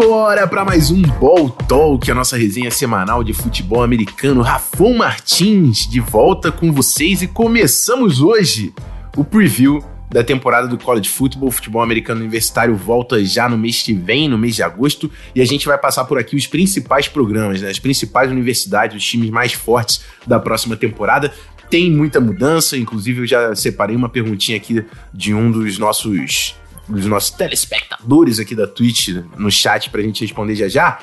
Simbora 0.00 0.46
para 0.46 0.64
mais 0.64 0.92
um 0.92 1.02
Ball 1.02 1.50
Talk, 1.50 2.08
a 2.08 2.14
nossa 2.14 2.36
resenha 2.36 2.70
semanal 2.70 3.24
de 3.24 3.32
futebol 3.32 3.82
americano. 3.82 4.42
Rafon 4.42 4.96
Martins 4.96 5.88
de 5.88 5.98
volta 5.98 6.52
com 6.52 6.70
vocês 6.70 7.20
e 7.20 7.26
começamos 7.26 8.20
hoje 8.20 8.72
o 9.16 9.24
preview 9.24 9.82
da 10.08 10.22
temporada 10.22 10.68
do 10.68 10.78
College 10.78 11.08
Football. 11.08 11.48
O 11.48 11.50
futebol 11.50 11.82
americano 11.82 12.20
universitário 12.20 12.76
volta 12.76 13.24
já 13.24 13.48
no 13.48 13.58
mês 13.58 13.82
que 13.82 13.92
vem, 13.92 14.28
no 14.28 14.38
mês 14.38 14.54
de 14.54 14.62
agosto, 14.62 15.10
e 15.34 15.42
a 15.42 15.44
gente 15.44 15.66
vai 15.66 15.76
passar 15.76 16.04
por 16.04 16.16
aqui 16.16 16.36
os 16.36 16.46
principais 16.46 17.08
programas, 17.08 17.60
né? 17.60 17.68
as 17.68 17.80
principais 17.80 18.30
universidades, 18.30 18.96
os 18.96 19.04
times 19.04 19.30
mais 19.30 19.52
fortes 19.52 20.02
da 20.24 20.38
próxima 20.38 20.76
temporada. 20.76 21.34
Tem 21.68 21.90
muita 21.90 22.20
mudança, 22.20 22.76
inclusive 22.76 23.22
eu 23.22 23.26
já 23.26 23.52
separei 23.56 23.96
uma 23.96 24.08
perguntinha 24.08 24.58
aqui 24.58 24.84
de 25.12 25.34
um 25.34 25.50
dos 25.50 25.76
nossos 25.76 26.54
dos 26.88 27.06
nossos 27.06 27.30
telespectadores 27.30 28.38
aqui 28.38 28.54
da 28.54 28.66
Twitch 28.66 29.08
no 29.36 29.50
chat 29.50 29.90
pra 29.90 30.02
gente 30.02 30.22
responder 30.22 30.54
já 30.54 30.68
já. 30.68 30.98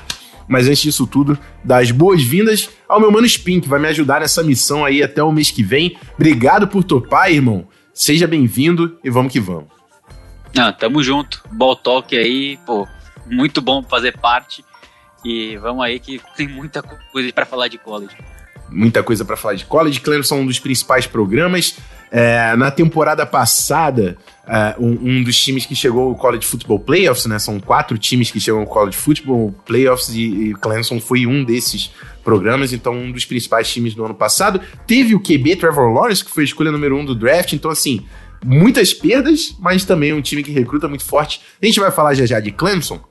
Mas 0.48 0.68
antes 0.68 0.82
disso 0.82 1.08
tudo, 1.08 1.38
das 1.64 1.92
boas-vindas 1.92 2.70
ao 2.88 3.00
meu 3.00 3.12
mano 3.12 3.26
Spin, 3.26 3.60
que 3.60 3.68
vai 3.68 3.80
me 3.80 3.88
ajudar 3.88 4.22
nessa 4.22 4.44
missão 4.44 4.86
aí 4.86 5.02
até 5.02 5.24
o 5.24 5.32
mês 5.32 5.50
que 5.50 5.64
vem. 5.64 5.98
Obrigado 6.14 6.68
por 6.68 6.84
topar, 6.84 7.32
irmão. 7.32 7.68
Seja 7.94 8.28
bem-vindo 8.28 9.00
e 9.04 9.10
vamos 9.10 9.32
que 9.32 9.40
vamos. 9.40 9.66
Ah, 10.58 10.72
tamo 10.72 11.02
junto. 11.02 11.42
Ball 11.52 11.76
Talk 11.76 12.16
aí, 12.16 12.58
pô, 12.66 12.88
muito 13.26 13.62
bom 13.62 13.82
fazer 13.84 14.18
parte. 14.18 14.64
E 15.24 15.58
vamos 15.58 15.84
aí 15.84 16.00
que 16.00 16.22
tem 16.38 16.48
muita 16.48 16.84
coisa 16.84 17.34
para 17.34 17.46
falar 17.46 17.68
de 17.68 17.80
college. 17.80 18.16
Muita 18.70 19.04
coisa 19.04 19.24
para 19.24 19.38
falar 19.38 19.56
de 19.56 19.66
college. 19.66 20.02
Clemson 20.02 20.38
é 20.38 20.40
um 20.40 20.46
dos 20.46 20.60
principais 20.60 21.08
programas. 21.08 21.78
É, 22.12 22.56
na 22.56 22.72
temporada 22.72 23.26
passada, 23.26 24.18
é, 24.48 24.76
um, 24.80 24.98
um, 25.02 25.24
dos 25.24 25.38
times 25.38 25.66
que 25.66 25.76
chegou 25.76 26.10
ao 26.10 26.16
College 26.16 26.46
Football 26.46 26.80
Playoffs, 26.80 27.26
né? 27.26 27.40
São 27.40 27.60
quatro 27.60 27.98
times 27.98 28.32
que 28.32 28.40
chegam 28.40 28.62
ao 28.62 28.68
College 28.68 28.96
Football 28.96 29.54
Playoffs 29.66 30.10
e, 30.10 30.22
e 30.22 30.54
Clemson 30.56 31.00
foi 31.00 31.26
um 31.26 31.44
desses 31.44 31.92
programas, 32.24 32.74
então 32.74 32.94
um 32.94 33.12
dos 33.12 33.26
principais 33.26 33.72
times 33.72 33.94
do 33.94 34.06
ano 34.06 34.16
passado. 34.16 34.62
Teve 34.88 35.14
o 35.16 35.20
QB 35.20 35.58
Trevor 35.58 35.92
Lawrence, 35.92 36.24
que 36.24 36.32
foi 36.32 36.44
a 36.44 36.46
escolha 36.46 36.72
número 36.72 36.98
um 36.98 37.06
do 37.06 37.16
draft, 37.16 37.54
então 37.54 37.70
assim, 37.70 38.06
muitas 38.44 38.94
perdas, 38.94 39.56
mas 39.60 39.84
também 39.84 40.14
um 40.14 40.22
time 40.22 40.44
que 40.44 40.52
recruta 40.52 40.88
muito 40.88 41.04
forte. 41.04 41.42
A 41.62 41.66
gente 41.66 41.80
vai 41.80 41.92
falar 41.92 42.14
já 42.14 42.26
já 42.26 42.40
de 42.40 42.52
Clemson, 42.52 43.04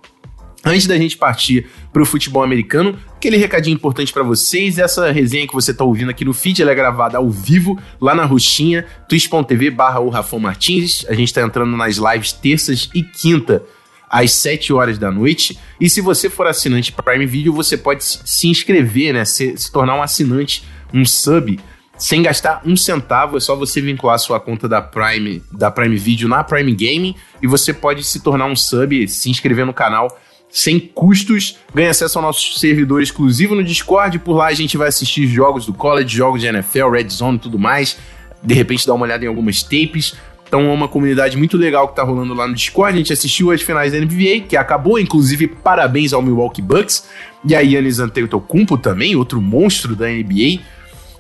Antes 0.64 0.86
da 0.86 0.96
gente 0.96 1.16
partir 1.16 1.66
para 1.92 2.02
o 2.02 2.06
futebol 2.06 2.42
americano, 2.42 2.98
aquele 3.14 3.36
recadinho 3.36 3.74
importante 3.74 4.12
para 4.12 4.22
vocês, 4.22 4.78
essa 4.78 5.12
resenha 5.12 5.46
que 5.46 5.52
você 5.52 5.72
está 5.72 5.84
ouvindo 5.84 6.10
aqui 6.10 6.24
no 6.24 6.32
feed, 6.32 6.62
ela 6.62 6.70
é 6.70 6.74
gravada 6.74 7.18
ao 7.18 7.28
vivo, 7.28 7.78
lá 8.00 8.14
na 8.14 8.24
roxinha, 8.24 8.86
twitch.tv 9.06 9.70
barra 9.70 10.00
o 10.00 10.08
Rafão 10.08 10.38
Martins, 10.38 11.04
a 11.06 11.12
gente 11.12 11.28
está 11.28 11.42
entrando 11.42 11.76
nas 11.76 11.96
lives 11.96 12.32
terças 12.32 12.88
e 12.94 13.02
quinta, 13.02 13.62
às 14.08 14.32
7 14.32 14.72
horas 14.72 14.96
da 14.96 15.10
noite, 15.10 15.58
e 15.78 15.90
se 15.90 16.00
você 16.00 16.30
for 16.30 16.46
assinante 16.46 16.92
Prime 16.92 17.26
Video, 17.26 17.52
você 17.52 17.76
pode 17.76 18.02
se 18.02 18.48
inscrever, 18.48 19.12
né, 19.12 19.24
se, 19.26 19.56
se 19.58 19.70
tornar 19.70 19.96
um 19.96 20.02
assinante, 20.02 20.64
um 20.94 21.04
sub, 21.04 21.58
sem 21.98 22.22
gastar 22.22 22.62
um 22.64 22.76
centavo, 22.76 23.36
é 23.36 23.40
só 23.40 23.54
você 23.54 23.80
vincular 23.80 24.18
sua 24.18 24.40
conta 24.40 24.66
da 24.68 24.80
Prime, 24.80 25.42
da 25.52 25.70
Prime 25.70 25.96
Video 25.96 26.28
na 26.28 26.42
Prime 26.42 26.72
Gaming, 26.72 27.14
e 27.42 27.46
você 27.46 27.72
pode 27.72 28.02
se 28.02 28.20
tornar 28.20 28.46
um 28.46 28.56
sub, 28.56 29.06
se 29.08 29.28
inscrever 29.30 29.66
no 29.66 29.72
canal, 29.74 30.08
sem 30.55 30.78
custos, 30.78 31.58
ganha 31.74 31.91
acesso 31.91 32.16
ao 32.16 32.22
nosso 32.22 32.60
servidor 32.60 33.02
exclusivo 33.02 33.56
no 33.56 33.64
Discord. 33.64 34.20
Por 34.20 34.36
lá 34.36 34.47
a 34.47 34.55
gente 34.55 34.77
vai 34.77 34.86
assistir 34.86 35.27
jogos 35.27 35.66
do 35.66 35.74
college, 35.74 36.16
jogos 36.16 36.41
de 36.41 36.46
NFL, 36.46 36.91
Red 36.91 37.08
Zone 37.08 37.38
e 37.38 37.41
tudo 37.41 37.58
mais. 37.58 37.98
De 38.41 38.55
repente 38.55 38.86
dar 38.86 38.94
uma 38.94 39.05
olhada 39.05 39.24
em 39.24 39.27
algumas 39.27 39.64
tapes. 39.64 40.14
Então 40.46 40.61
é 40.61 40.72
uma 40.72 40.86
comunidade 40.86 41.36
muito 41.36 41.56
legal 41.56 41.88
que 41.88 41.96
tá 41.96 42.05
rolando 42.05 42.34
lá 42.34 42.46
no 42.46 42.55
Discord. 42.55 42.94
A 42.94 42.98
gente 42.98 43.12
assistiu 43.12 43.50
as 43.50 43.62
finais 43.62 43.91
da 43.91 43.98
NBA, 43.98 44.46
que 44.48 44.56
acabou, 44.56 44.96
inclusive, 44.96 45.48
parabéns 45.48 46.12
ao 46.12 46.22
Milwaukee 46.22 46.62
Bucks. 46.62 47.08
E 47.45 47.52
a 47.57 47.58
Yannis 47.58 47.98
Antetokounmpo 47.98 48.78
também, 48.78 49.17
outro 49.17 49.42
monstro 49.42 49.96
da 49.96 50.07
NBA. 50.07 50.61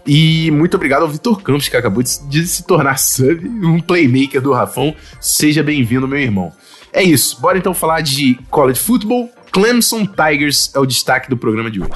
E 0.06 0.48
muito 0.52 0.76
obrigado 0.76 1.02
ao 1.02 1.08
Vitor 1.08 1.42
Campos, 1.42 1.68
que 1.68 1.76
acabou 1.76 2.04
de, 2.04 2.46
se 2.46 2.64
tornar 2.64 2.98
sub, 2.98 3.48
um 3.48 3.80
playmaker 3.80 4.40
do 4.40 4.52
Rafão. 4.52 4.94
Seja 5.20 5.60
bem-vindo, 5.60 6.06
meu 6.06 6.20
irmão. 6.20 6.52
É 6.94 7.02
isso, 7.02 7.40
bora 7.40 7.58
então 7.58 7.74
falar 7.74 8.02
de 8.02 8.38
college 8.48 8.78
football. 8.78 9.28
Clemson 9.54 10.04
Tigers 10.04 10.72
é 10.74 10.80
o 10.80 10.84
destaque 10.84 11.30
do 11.30 11.36
programa 11.36 11.70
de 11.70 11.80
hoje. 11.80 11.92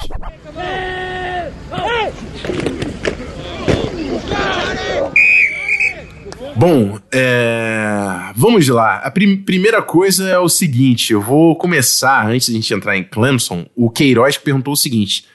Bom, 6.55 6.97
é... 7.11 8.31
vamos 8.33 8.65
lá. 8.69 8.99
A 8.99 9.11
prim 9.11 9.35
primeira 9.35 9.81
coisa 9.81 10.29
é 10.29 10.39
o 10.39 10.47
seguinte: 10.47 11.11
eu 11.11 11.21
vou 11.21 11.53
começar, 11.57 12.25
antes 12.25 12.47
de 12.47 12.53
a 12.53 12.55
gente 12.55 12.73
entrar 12.73 12.95
em 12.95 13.03
Clemson, 13.03 13.65
o 13.75 13.89
Queiroz 13.89 14.37
perguntou 14.37 14.71
o 14.71 14.77
seguinte: 14.77 15.25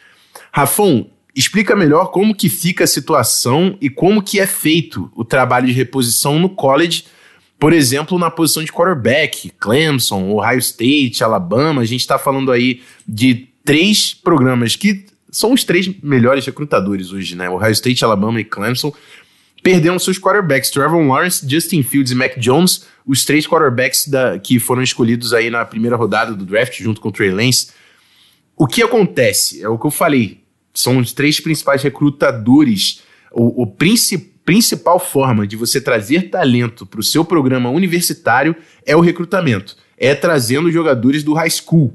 Rafão, 0.50 1.06
explica 1.36 1.76
melhor 1.76 2.06
como 2.06 2.34
que 2.34 2.48
fica 2.48 2.84
a 2.84 2.86
situação 2.86 3.76
e 3.82 3.90
como 3.90 4.22
que 4.22 4.40
é 4.40 4.46
feito 4.46 5.12
o 5.14 5.26
trabalho 5.26 5.66
de 5.66 5.74
reposição 5.74 6.38
no 6.38 6.48
college 6.48 7.04
por 7.58 7.72
exemplo, 7.72 8.18
na 8.18 8.30
posição 8.30 8.62
de 8.62 8.72
quarterback, 8.72 9.50
Clemson, 9.58 10.30
Ohio 10.30 10.58
State, 10.58 11.22
Alabama, 11.22 11.82
a 11.82 11.84
gente 11.84 12.00
está 12.00 12.18
falando 12.18 12.52
aí 12.52 12.82
de 13.06 13.48
três 13.64 14.12
programas 14.12 14.76
que 14.76 15.06
são 15.30 15.52
os 15.52 15.64
três 15.64 15.90
melhores 16.02 16.44
recrutadores 16.46 17.10
hoje, 17.12 17.34
né? 17.34 17.48
Ohio 17.48 17.72
State, 17.72 18.04
Alabama 18.04 18.40
e 18.40 18.44
Clemson 18.44 18.92
perderam 19.64 19.98
seus 19.98 20.18
quarterbacks, 20.18 20.70
Trevor 20.70 21.02
Lawrence, 21.02 21.48
Justin 21.48 21.82
Fields 21.82 22.12
e 22.12 22.14
Mac 22.14 22.38
Jones, 22.38 22.86
os 23.06 23.24
três 23.24 23.46
quarterbacks 23.46 24.06
da, 24.06 24.38
que 24.38 24.58
foram 24.58 24.82
escolhidos 24.82 25.32
aí 25.32 25.48
na 25.48 25.64
primeira 25.64 25.96
rodada 25.96 26.34
do 26.34 26.44
draft, 26.44 26.78
junto 26.82 27.00
com 27.00 27.08
o 27.08 27.12
Trey 27.12 27.30
Lance. 27.30 27.68
O 28.54 28.66
que 28.66 28.82
acontece? 28.82 29.62
É 29.62 29.68
o 29.68 29.78
que 29.78 29.86
eu 29.86 29.90
falei, 29.90 30.42
são 30.74 30.98
os 30.98 31.14
três 31.14 31.40
principais 31.40 31.82
recrutadores. 31.82 33.02
O, 33.32 33.62
o 33.62 33.66
principal 33.66 34.33
principal 34.44 34.98
forma 34.98 35.46
de 35.46 35.56
você 35.56 35.80
trazer 35.80 36.30
talento 36.30 36.84
para 36.84 37.00
o 37.00 37.02
seu 37.02 37.24
programa 37.24 37.70
universitário 37.70 38.54
é 38.84 38.94
o 38.94 39.00
recrutamento. 39.00 39.76
É 39.96 40.14
trazendo 40.14 40.70
jogadores 40.70 41.22
do 41.22 41.32
high 41.32 41.50
school. 41.50 41.94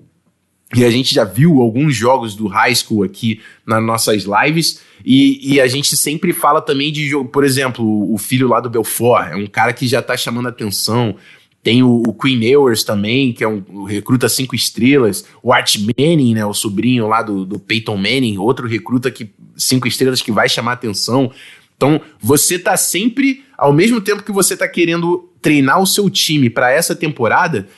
E 0.75 0.85
a 0.85 0.89
gente 0.89 1.15
já 1.15 1.23
viu 1.23 1.61
alguns 1.61 1.95
jogos 1.95 2.35
do 2.35 2.47
high 2.47 2.73
school 2.75 3.03
aqui 3.03 3.41
nas 3.65 3.83
nossas 3.83 4.23
lives. 4.23 4.81
E, 5.03 5.53
e 5.53 5.61
a 5.61 5.67
gente 5.67 5.97
sempre 5.97 6.31
fala 6.31 6.61
também 6.61 6.91
de 6.91 7.07
jogo. 7.07 7.29
Por 7.29 7.43
exemplo, 7.43 8.13
o 8.13 8.17
filho 8.17 8.47
lá 8.47 8.59
do 8.59 8.69
Belfort 8.69 9.31
é 9.31 9.35
um 9.35 9.47
cara 9.47 9.73
que 9.73 9.88
já 9.88 9.99
está 9.99 10.15
chamando 10.15 10.47
atenção. 10.47 11.15
Tem 11.61 11.83
o, 11.83 12.03
o, 12.07 12.13
Queen 12.13 12.43
Ewers 12.45 12.83
também, 12.83 13.33
que 13.33 13.43
é 13.43 13.47
um, 13.47 13.63
um 13.69 13.83
recruta 13.83 14.29
cinco 14.29 14.55
estrelas. 14.55 15.25
O 15.43 15.51
Art 15.51 15.75
Manning, 15.77 16.35
né, 16.35 16.45
o 16.45 16.53
sobrinho 16.53 17.07
lá 17.07 17.21
do, 17.21 17.45
do 17.45 17.59
Peyton 17.59 17.97
Manning, 17.97 18.38
outro 18.38 18.67
recruta 18.67 19.11
que 19.11 19.29
cinco 19.57 19.88
estrelas 19.88 20.21
que 20.21 20.31
vai 20.31 20.47
chamar 20.47 20.73
atenção. 20.73 21.31
Então, 21.79 22.01
você 22.19 22.56
está 22.56 22.75
sempre, 22.75 23.41
ao 23.57 23.72
mesmo 23.72 24.01
tempo 24.01 24.22
que 24.22 24.34
você 24.34 24.53
está 24.53 24.67
querendo 24.67 25.29
treinar 25.41 25.81
o 25.81 25.88
seu 25.88 26.09
time 26.09 26.50
para 26.50 26.69
essa 26.69 26.94
temporada, 26.94 27.69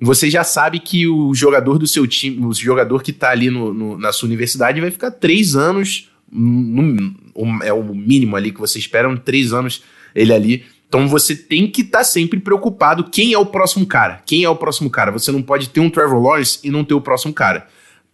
você 0.00 0.30
já 0.30 0.42
sabe 0.42 0.80
que 0.80 1.06
o 1.06 1.34
jogador 1.34 1.78
do 1.78 1.86
seu 1.86 2.06
time, 2.06 2.46
o 2.46 2.54
jogador 2.54 3.02
que 3.02 3.10
está 3.10 3.28
ali 3.28 3.50
no, 3.50 3.74
no, 3.74 3.98
na 3.98 4.12
sua 4.12 4.28
universidade 4.28 4.80
vai 4.80 4.90
ficar 4.90 5.10
três 5.10 5.54
anos, 5.54 6.08
no, 6.32 7.14
é 7.62 7.70
o 7.70 7.82
mínimo 7.94 8.34
ali 8.34 8.50
que 8.50 8.58
você 8.58 8.78
espera, 8.78 9.14
três 9.18 9.52
anos 9.52 9.82
ele 10.14 10.32
ali. 10.32 10.64
Então 10.88 11.06
você 11.06 11.36
tem 11.36 11.70
que 11.70 11.82
estar 11.82 11.98
tá 11.98 12.04
sempre 12.04 12.40
preocupado 12.40 13.10
quem 13.10 13.34
é 13.34 13.38
o 13.38 13.44
próximo 13.44 13.84
cara. 13.84 14.22
Quem 14.24 14.42
é 14.42 14.48
o 14.48 14.56
próximo 14.56 14.88
cara? 14.88 15.12
Você 15.12 15.30
não 15.30 15.42
pode 15.42 15.68
ter 15.68 15.80
um 15.80 15.90
Trevor 15.90 16.18
Lawrence 16.18 16.60
e 16.64 16.70
não 16.70 16.82
ter 16.82 16.94
o 16.94 17.00
próximo 17.00 17.34
cara. 17.34 17.68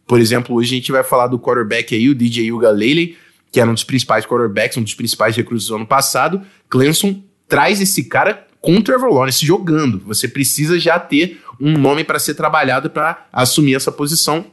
Por 0.08 0.20
exemplo, 0.20 0.56
hoje 0.56 0.74
a 0.74 0.78
gente 0.78 0.90
vai 0.90 1.04
falar 1.04 1.28
do 1.28 1.38
quarterback 1.38 1.94
aí, 1.94 2.08
o 2.08 2.16
DJ 2.16 2.50
Uga 2.50 2.70
Lele 2.70 3.16
que 3.50 3.60
era 3.60 3.70
um 3.70 3.74
dos 3.74 3.84
principais 3.84 4.26
quarterbacks, 4.26 4.76
um 4.76 4.82
dos 4.82 4.94
principais 4.94 5.36
recrutas 5.36 5.66
do 5.66 5.76
ano 5.76 5.86
passado, 5.86 6.42
Clemson 6.68 7.22
traz 7.48 7.80
esse 7.80 8.04
cara 8.04 8.46
com 8.60 8.76
o 8.76 8.82
Trevor 8.82 9.12
Lawrence 9.12 9.46
jogando. 9.46 10.00
Você 10.06 10.26
precisa 10.26 10.78
já 10.78 10.98
ter 10.98 11.40
um 11.60 11.78
nome 11.78 12.04
para 12.04 12.18
ser 12.18 12.34
trabalhado 12.34 12.90
para 12.90 13.26
assumir 13.32 13.74
essa 13.74 13.92
posição. 13.92 14.46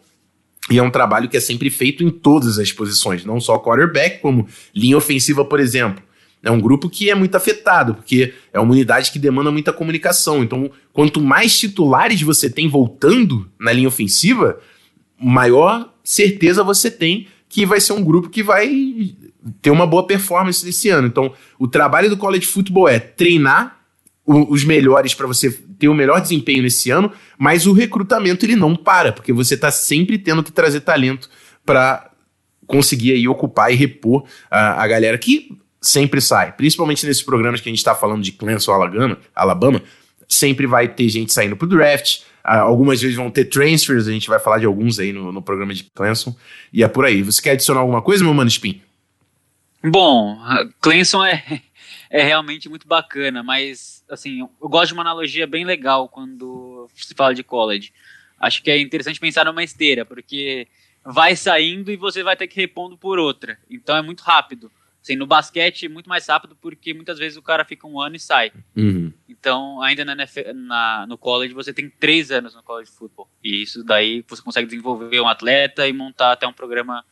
E 0.69 0.77
é 0.77 0.83
um 0.83 0.91
trabalho 0.91 1.27
que 1.27 1.35
é 1.35 1.39
sempre 1.39 1.69
feito 1.69 2.03
em 2.03 2.09
todas 2.09 2.57
as 2.57 2.71
posições, 2.71 3.25
não 3.25 3.39
só 3.41 3.59
quarterback, 3.59 4.21
como 4.21 4.47
linha 4.73 4.95
ofensiva, 4.95 5.43
por 5.43 5.59
exemplo. 5.59 6.01
É 6.41 6.51
um 6.51 6.59
grupo 6.59 6.89
que 6.89 7.09
é 7.09 7.15
muito 7.15 7.35
afetado, 7.35 7.95
porque 7.95 8.33
é 8.51 8.59
uma 8.59 8.71
unidade 8.71 9.11
que 9.11 9.19
demanda 9.19 9.51
muita 9.51 9.73
comunicação. 9.73 10.43
Então, 10.43 10.69
quanto 10.91 11.21
mais 11.21 11.57
titulares 11.57 12.21
você 12.21 12.49
tem 12.49 12.67
voltando 12.67 13.49
na 13.59 13.71
linha 13.71 13.87
ofensiva, 13.87 14.59
maior 15.17 15.93
certeza 16.03 16.63
você 16.63 16.91
tem 16.91 17.27
que 17.53 17.67
vai 17.67 17.79
ser 17.79 17.93
um 17.93 18.03
grupo 18.03 18.31
que 18.31 18.41
vai 18.41 19.13
ter 19.61 19.69
uma 19.69 19.85
boa 19.85 20.07
performance 20.07 20.65
nesse 20.65 20.89
ano. 20.89 21.07
Então, 21.07 21.31
o 21.59 21.67
trabalho 21.67 22.09
do 22.09 22.17
college 22.17 22.47
football 22.47 22.89
é 22.89 22.97
treinar 22.97 23.77
os 24.25 24.63
melhores 24.63 25.13
para 25.13 25.27
você 25.27 25.51
ter 25.77 25.87
o 25.87 25.93
melhor 25.93 26.19
desempenho 26.19 26.63
nesse 26.63 26.89
ano, 26.89 27.11
mas 27.37 27.67
o 27.67 27.73
recrutamento 27.73 28.43
ele 28.43 28.55
não 28.55 28.75
para, 28.75 29.11
porque 29.11 29.31
você 29.31 29.53
está 29.53 29.69
sempre 29.69 30.17
tendo 30.17 30.41
que 30.41 30.51
trazer 30.51 30.79
talento 30.79 31.29
para 31.63 32.09
conseguir 32.65 33.11
aí 33.11 33.27
ocupar 33.27 33.71
e 33.71 33.75
repor 33.75 34.23
a, 34.49 34.81
a 34.81 34.87
galera 34.87 35.17
que 35.19 35.55
sempre 35.79 36.21
sai, 36.21 36.53
principalmente 36.53 37.05
nesses 37.05 37.21
programas 37.21 37.61
que 37.61 37.69
a 37.69 37.71
gente 37.71 37.77
está 37.79 37.93
falando 37.93 38.23
de 38.23 38.31
Clemson, 38.31 38.71
Alabama, 38.71 39.17
Alabama, 39.35 39.83
sempre 40.33 40.65
vai 40.67 40.87
ter 40.87 41.07
gente 41.09 41.31
saindo 41.31 41.55
pro 41.55 41.67
draft, 41.67 42.21
algumas 42.43 43.01
vezes 43.01 43.15
vão 43.15 43.31
ter 43.31 43.45
transfers, 43.45 44.07
a 44.07 44.11
gente 44.11 44.27
vai 44.27 44.39
falar 44.39 44.59
de 44.59 44.65
alguns 44.65 44.99
aí 44.99 45.13
no, 45.13 45.31
no 45.31 45.41
programa 45.41 45.73
de 45.73 45.83
Clemson. 45.95 46.35
E 46.71 46.83
é 46.83 46.87
por 46.87 47.05
aí. 47.05 47.23
Você 47.23 47.41
quer 47.41 47.51
adicionar 47.51 47.79
alguma 47.79 48.01
coisa, 48.01 48.23
meu 48.23 48.33
mano 48.33 48.49
Spin? 48.49 48.81
Bom, 49.83 50.37
Clemson 50.81 51.23
é, 51.23 51.61
é 52.09 52.23
realmente 52.23 52.69
muito 52.69 52.87
bacana, 52.87 53.43
mas 53.43 54.03
assim, 54.09 54.39
eu 54.39 54.69
gosto 54.69 54.87
de 54.89 54.93
uma 54.93 55.03
analogia 55.03 55.47
bem 55.47 55.65
legal 55.65 56.07
quando 56.09 56.87
se 56.95 57.13
fala 57.13 57.33
de 57.33 57.43
college. 57.43 57.93
Acho 58.39 58.61
que 58.61 58.69
é 58.69 58.79
interessante 58.79 59.19
pensar 59.19 59.45
numa 59.45 59.63
esteira, 59.63 60.05
porque 60.05 60.67
vai 61.05 61.35
saindo 61.35 61.91
e 61.91 61.97
você 61.97 62.23
vai 62.23 62.35
ter 62.35 62.47
que 62.47 62.59
repondo 62.59 62.97
por 62.97 63.19
outra. 63.19 63.57
Então 63.69 63.95
é 63.95 64.01
muito 64.01 64.21
rápido. 64.21 64.71
Assim, 65.03 65.17
no 65.17 65.27
basquete 65.27 65.85
é 65.85 65.89
muito 65.89 66.07
mais 66.07 66.25
rápido 66.27 66.55
porque 66.61 66.93
muitas 66.93 67.19
vezes 67.19 67.37
o 67.37 67.41
cara 67.41 67.65
fica 67.65 67.85
um 67.85 67.99
ano 67.99 68.15
e 68.15 68.19
sai. 68.19 68.53
Uhum. 68.73 69.11
Então, 69.27 69.81
ainda 69.81 70.05
na, 70.05 70.15
na, 70.15 71.05
no 71.05 71.17
college, 71.17 71.53
você 71.53 71.73
tem 71.73 71.89
três 71.89 72.31
anos 72.31 72.55
no 72.55 72.63
college 72.63 72.89
football. 72.89 73.27
E 73.43 73.61
isso 73.61 73.83
daí 73.83 74.23
você 74.25 74.41
consegue 74.41 74.65
desenvolver 74.65 75.19
um 75.19 75.27
atleta 75.27 75.85
e 75.85 75.91
montar 75.91 76.31
até 76.31 76.47
um 76.47 76.53
programa 76.53 77.03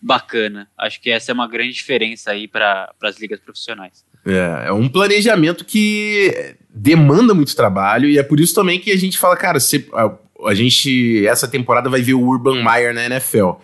bacana. 0.00 0.68
Acho 0.78 1.00
que 1.00 1.10
essa 1.10 1.32
é 1.32 1.34
uma 1.34 1.48
grande 1.48 1.72
diferença 1.72 2.30
aí 2.30 2.46
para 2.46 2.94
as 3.02 3.18
ligas 3.18 3.40
profissionais. 3.40 4.04
É, 4.24 4.68
é 4.68 4.72
um 4.72 4.88
planejamento 4.88 5.64
que 5.64 6.54
demanda 6.68 7.34
muito 7.34 7.56
trabalho 7.56 8.08
e 8.08 8.16
é 8.16 8.22
por 8.22 8.38
isso 8.38 8.54
também 8.54 8.78
que 8.78 8.92
a 8.92 8.96
gente 8.96 9.18
fala, 9.18 9.36
cara, 9.36 9.58
se, 9.58 9.88
a, 9.92 10.16
a 10.46 10.54
gente 10.54 11.26
essa 11.26 11.48
temporada 11.48 11.90
vai 11.90 12.00
ver 12.00 12.14
o 12.14 12.22
Urban 12.22 12.62
Meyer 12.62 12.94
na 12.94 13.06
NFL. 13.06 13.54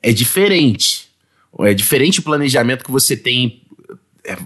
É 0.00 0.12
diferente 0.12 1.01
é 1.60 1.74
diferente 1.74 2.20
o 2.20 2.22
planejamento 2.22 2.84
que 2.84 2.90
você 2.90 3.16
tem. 3.16 3.62
É, 4.24 4.36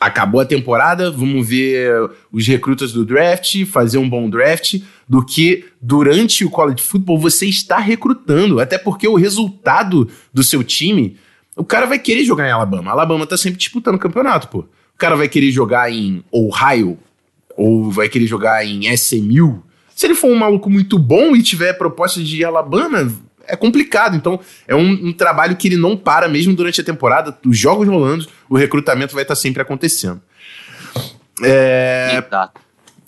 acabou 0.00 0.40
a 0.40 0.44
temporada, 0.44 1.10
vamos 1.10 1.48
ver 1.48 1.90
os 2.30 2.46
recrutas 2.46 2.92
do 2.92 3.04
draft, 3.04 3.64
fazer 3.64 3.98
um 3.98 4.08
bom 4.08 4.28
draft, 4.28 4.80
do 5.08 5.24
que 5.24 5.64
durante 5.80 6.44
o 6.44 6.50
college 6.50 6.82
football 6.82 7.18
você 7.18 7.46
está 7.46 7.78
recrutando. 7.78 8.60
Até 8.60 8.76
porque 8.76 9.08
o 9.08 9.14
resultado 9.14 10.08
do 10.32 10.44
seu 10.44 10.62
time, 10.62 11.16
o 11.56 11.64
cara 11.64 11.86
vai 11.86 11.98
querer 11.98 12.24
jogar 12.24 12.46
em 12.46 12.52
Alabama. 12.52 12.90
Alabama 12.90 13.26
tá 13.26 13.36
sempre 13.36 13.58
disputando 13.58 13.98
campeonato, 13.98 14.48
pô. 14.48 14.58
O 14.58 14.98
cara 14.98 15.16
vai 15.16 15.28
querer 15.28 15.50
jogar 15.50 15.90
em 15.90 16.22
Ohio, 16.30 16.98
ou 17.56 17.90
vai 17.90 18.08
querer 18.08 18.26
jogar 18.26 18.64
em 18.64 18.92
SMU. 18.94 19.62
Se 19.94 20.06
ele 20.06 20.14
for 20.14 20.30
um 20.30 20.36
maluco 20.36 20.68
muito 20.68 20.98
bom 20.98 21.36
e 21.36 21.42
tiver 21.42 21.72
proposta 21.74 22.22
de 22.22 22.44
Alabama, 22.44 23.12
é 23.46 23.56
complicado. 23.56 24.16
Então, 24.16 24.40
é 24.66 24.74
um, 24.74 24.90
um, 25.08 25.12
trabalho 25.12 25.56
que 25.56 25.68
ele 25.68 25.76
não 25.76 25.96
para 25.96 26.28
mesmo 26.28 26.54
durante 26.54 26.80
a 26.80 26.84
temporada. 26.84 27.36
Os 27.44 27.58
jogos 27.58 27.88
rolando, 27.88 28.26
o 28.48 28.56
recrutamento 28.56 29.14
vai 29.14 29.22
estar 29.22 29.34
sempre 29.34 29.62
acontecendo. 29.62 30.20
É. 31.42 32.22
Exato. 32.26 32.60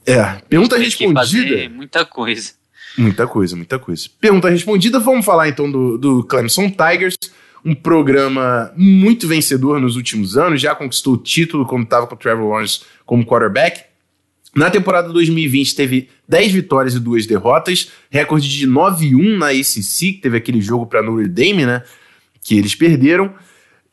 É. 0.07 0.41
Pergunta 0.49 0.79
respondida. 0.79 1.69
muita 1.69 2.05
coisa. 2.05 2.53
Muita 2.97 3.27
coisa, 3.27 3.57
muita 3.57 3.79
coisa. 3.79 4.09
Pergunta 4.21 4.49
respondida. 4.49 4.99
Vamos 4.99 5.25
falar 5.25 5.49
então 5.49 5.71
do, 5.71 5.99
do 5.99 6.25
Clemson 6.25 6.71
Tigers. 6.71 7.17
Um 7.65 7.75
programa 7.75 8.73
muito 8.77 9.27
vencedor 9.27 9.81
nos 9.81 9.97
últimos 9.97 10.37
anos. 10.37 10.61
Já 10.61 10.75
conquistou 10.75 11.15
o 11.15 11.19
título 11.19 11.67
quando 11.67 11.85
estava 11.85 12.07
com 12.07 12.15
o 12.15 12.19
Trevor 12.19 12.49
Lawrence 12.49 12.81
como 13.05 13.27
quarterback. 13.27 13.85
Na 14.57 14.71
temporada 14.71 15.13
2020 15.13 15.77
teve 15.77 16.09
10 16.27 16.53
vitórias 16.53 16.95
e 16.95 16.99
2 16.99 17.27
derrotas, 17.27 17.91
recorde 18.09 18.49
de 18.49 18.67
9-1 18.67 19.37
na 19.37 19.51
ACC, 19.51 20.15
que 20.15 20.21
teve 20.23 20.39
aquele 20.39 20.63
jogo 20.63 20.87
para 20.87 21.03
Notre 21.03 21.29
Dame, 21.29 21.67
né, 21.67 21.83
que 22.43 22.57
eles 22.57 22.75
perderam, 22.75 23.35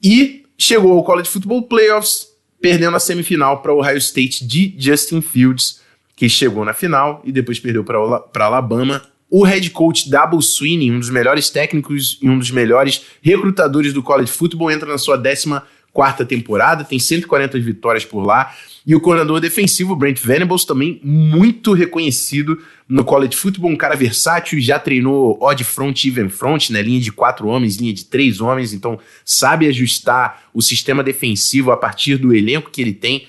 e 0.01 0.45
chegou 0.57 0.93
ao 0.93 1.03
College 1.03 1.29
Football 1.29 1.63
Playoffs, 1.63 2.29
perdendo 2.61 2.95
a 2.95 2.99
semifinal 2.99 3.61
para 3.61 3.73
Ohio 3.73 3.97
State 3.97 4.47
de 4.47 4.73
Justin 4.77 5.19
Fields, 5.19 5.81
que 6.15 6.29
chegou 6.29 6.63
na 6.63 6.73
final 6.73 7.21
e 7.25 7.31
depois 7.33 7.59
perdeu 7.59 7.83
para 7.83 8.45
Alabama. 8.45 9.01
O 9.29 9.43
head 9.43 9.69
coach 9.71 10.09
Double 10.09 10.41
Sweeney, 10.41 10.91
um 10.91 10.99
dos 10.99 11.09
melhores 11.09 11.49
técnicos 11.49 12.17
e 12.21 12.29
um 12.29 12.39
dos 12.39 12.51
melhores 12.51 13.01
recrutadores 13.21 13.91
do 13.91 14.01
college 14.01 14.31
football, 14.31 14.71
entra 14.71 14.87
na 14.87 14.97
sua 14.97 15.17
décima 15.17 15.63
quarta 15.93 16.25
temporada, 16.25 16.83
tem 16.83 16.97
140 16.97 17.59
vitórias 17.59 18.03
por 18.03 18.25
lá. 18.25 18.53
E 18.85 18.95
o 18.95 18.99
coordenador 18.99 19.39
defensivo, 19.39 19.95
Brent 19.95 20.19
Venables, 20.19 20.65
também 20.65 20.99
muito 21.03 21.71
reconhecido 21.71 22.59
no 22.89 23.05
college 23.05 23.37
football, 23.37 23.71
um 23.71 23.77
cara 23.77 23.95
versátil, 23.95 24.59
já 24.59 24.79
treinou 24.79 25.37
odd 25.39 25.63
front, 25.63 26.03
even 26.05 26.27
front, 26.27 26.71
né, 26.71 26.81
linha 26.81 26.99
de 26.99 27.11
quatro 27.11 27.47
homens, 27.47 27.77
linha 27.77 27.93
de 27.93 28.05
três 28.05 28.41
homens, 28.41 28.73
então 28.73 28.99
sabe 29.23 29.67
ajustar 29.67 30.43
o 30.53 30.61
sistema 30.61 31.03
defensivo 31.03 31.71
a 31.71 31.77
partir 31.77 32.17
do 32.17 32.33
elenco 32.33 32.71
que 32.71 32.81
ele 32.81 32.93
tem. 32.93 33.27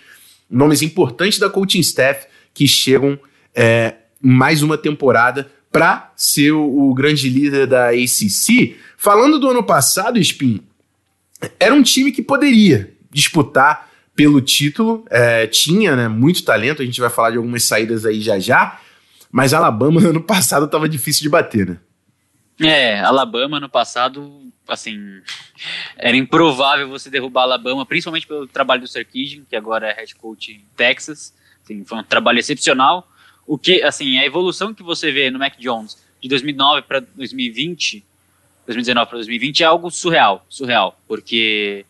Nomes 0.50 0.82
importantes 0.82 1.38
da 1.38 1.50
coaching 1.50 1.80
staff 1.80 2.26
que 2.52 2.66
chegam 2.66 3.18
é, 3.54 3.94
mais 4.20 4.62
uma 4.62 4.78
temporada 4.78 5.50
para 5.70 6.12
ser 6.16 6.52
o, 6.52 6.90
o 6.90 6.94
grande 6.94 7.28
líder 7.28 7.66
da 7.66 7.90
ACC. 7.90 8.76
Falando 8.96 9.38
do 9.38 9.50
ano 9.50 9.62
passado, 9.62 10.18
Spin, 10.18 10.60
era 11.58 11.74
um 11.74 11.82
time 11.82 12.12
que 12.12 12.22
poderia 12.22 12.94
disputar 13.10 13.90
pelo 14.14 14.40
título, 14.40 15.04
é, 15.10 15.46
tinha 15.46 15.96
né, 15.96 16.08
muito 16.08 16.44
talento, 16.44 16.82
a 16.82 16.84
gente 16.84 17.00
vai 17.00 17.10
falar 17.10 17.32
de 17.32 17.36
algumas 17.36 17.64
saídas 17.64 18.06
aí 18.06 18.20
já 18.20 18.38
já, 18.38 18.80
mas 19.30 19.52
Alabama 19.52 20.00
ano 20.00 20.22
passado 20.22 20.66
estava 20.66 20.88
difícil 20.88 21.22
de 21.22 21.28
bater, 21.28 21.66
né? 21.66 21.78
É, 22.60 23.00
Alabama 23.00 23.58
no 23.58 23.68
passado, 23.68 24.52
assim, 24.68 25.20
era 25.96 26.16
improvável 26.16 26.88
você 26.88 27.10
derrubar 27.10 27.42
Alabama, 27.42 27.84
principalmente 27.84 28.26
pelo 28.26 28.46
trabalho 28.46 28.82
do 28.82 28.88
Sarkisian, 28.88 29.42
que 29.48 29.56
agora 29.56 29.88
é 29.88 29.94
head 29.94 30.14
coach 30.14 30.52
em 30.52 30.64
Texas, 30.76 31.34
assim, 31.64 31.84
foi 31.84 31.98
um 31.98 32.04
trabalho 32.04 32.38
excepcional, 32.38 33.08
o 33.44 33.58
que, 33.58 33.82
assim, 33.82 34.18
a 34.18 34.24
evolução 34.24 34.72
que 34.72 34.82
você 34.82 35.10
vê 35.10 35.30
no 35.30 35.38
Mac 35.40 35.58
Jones 35.58 36.02
de 36.22 36.28
2009 36.28 36.82
para 36.82 37.00
2020, 37.00 38.04
2019 38.66 39.08
para 39.08 39.18
2020 39.18 39.62
é 39.62 39.66
algo 39.66 39.90
surreal, 39.90 40.44
surreal, 40.48 40.98
porque 41.06 41.84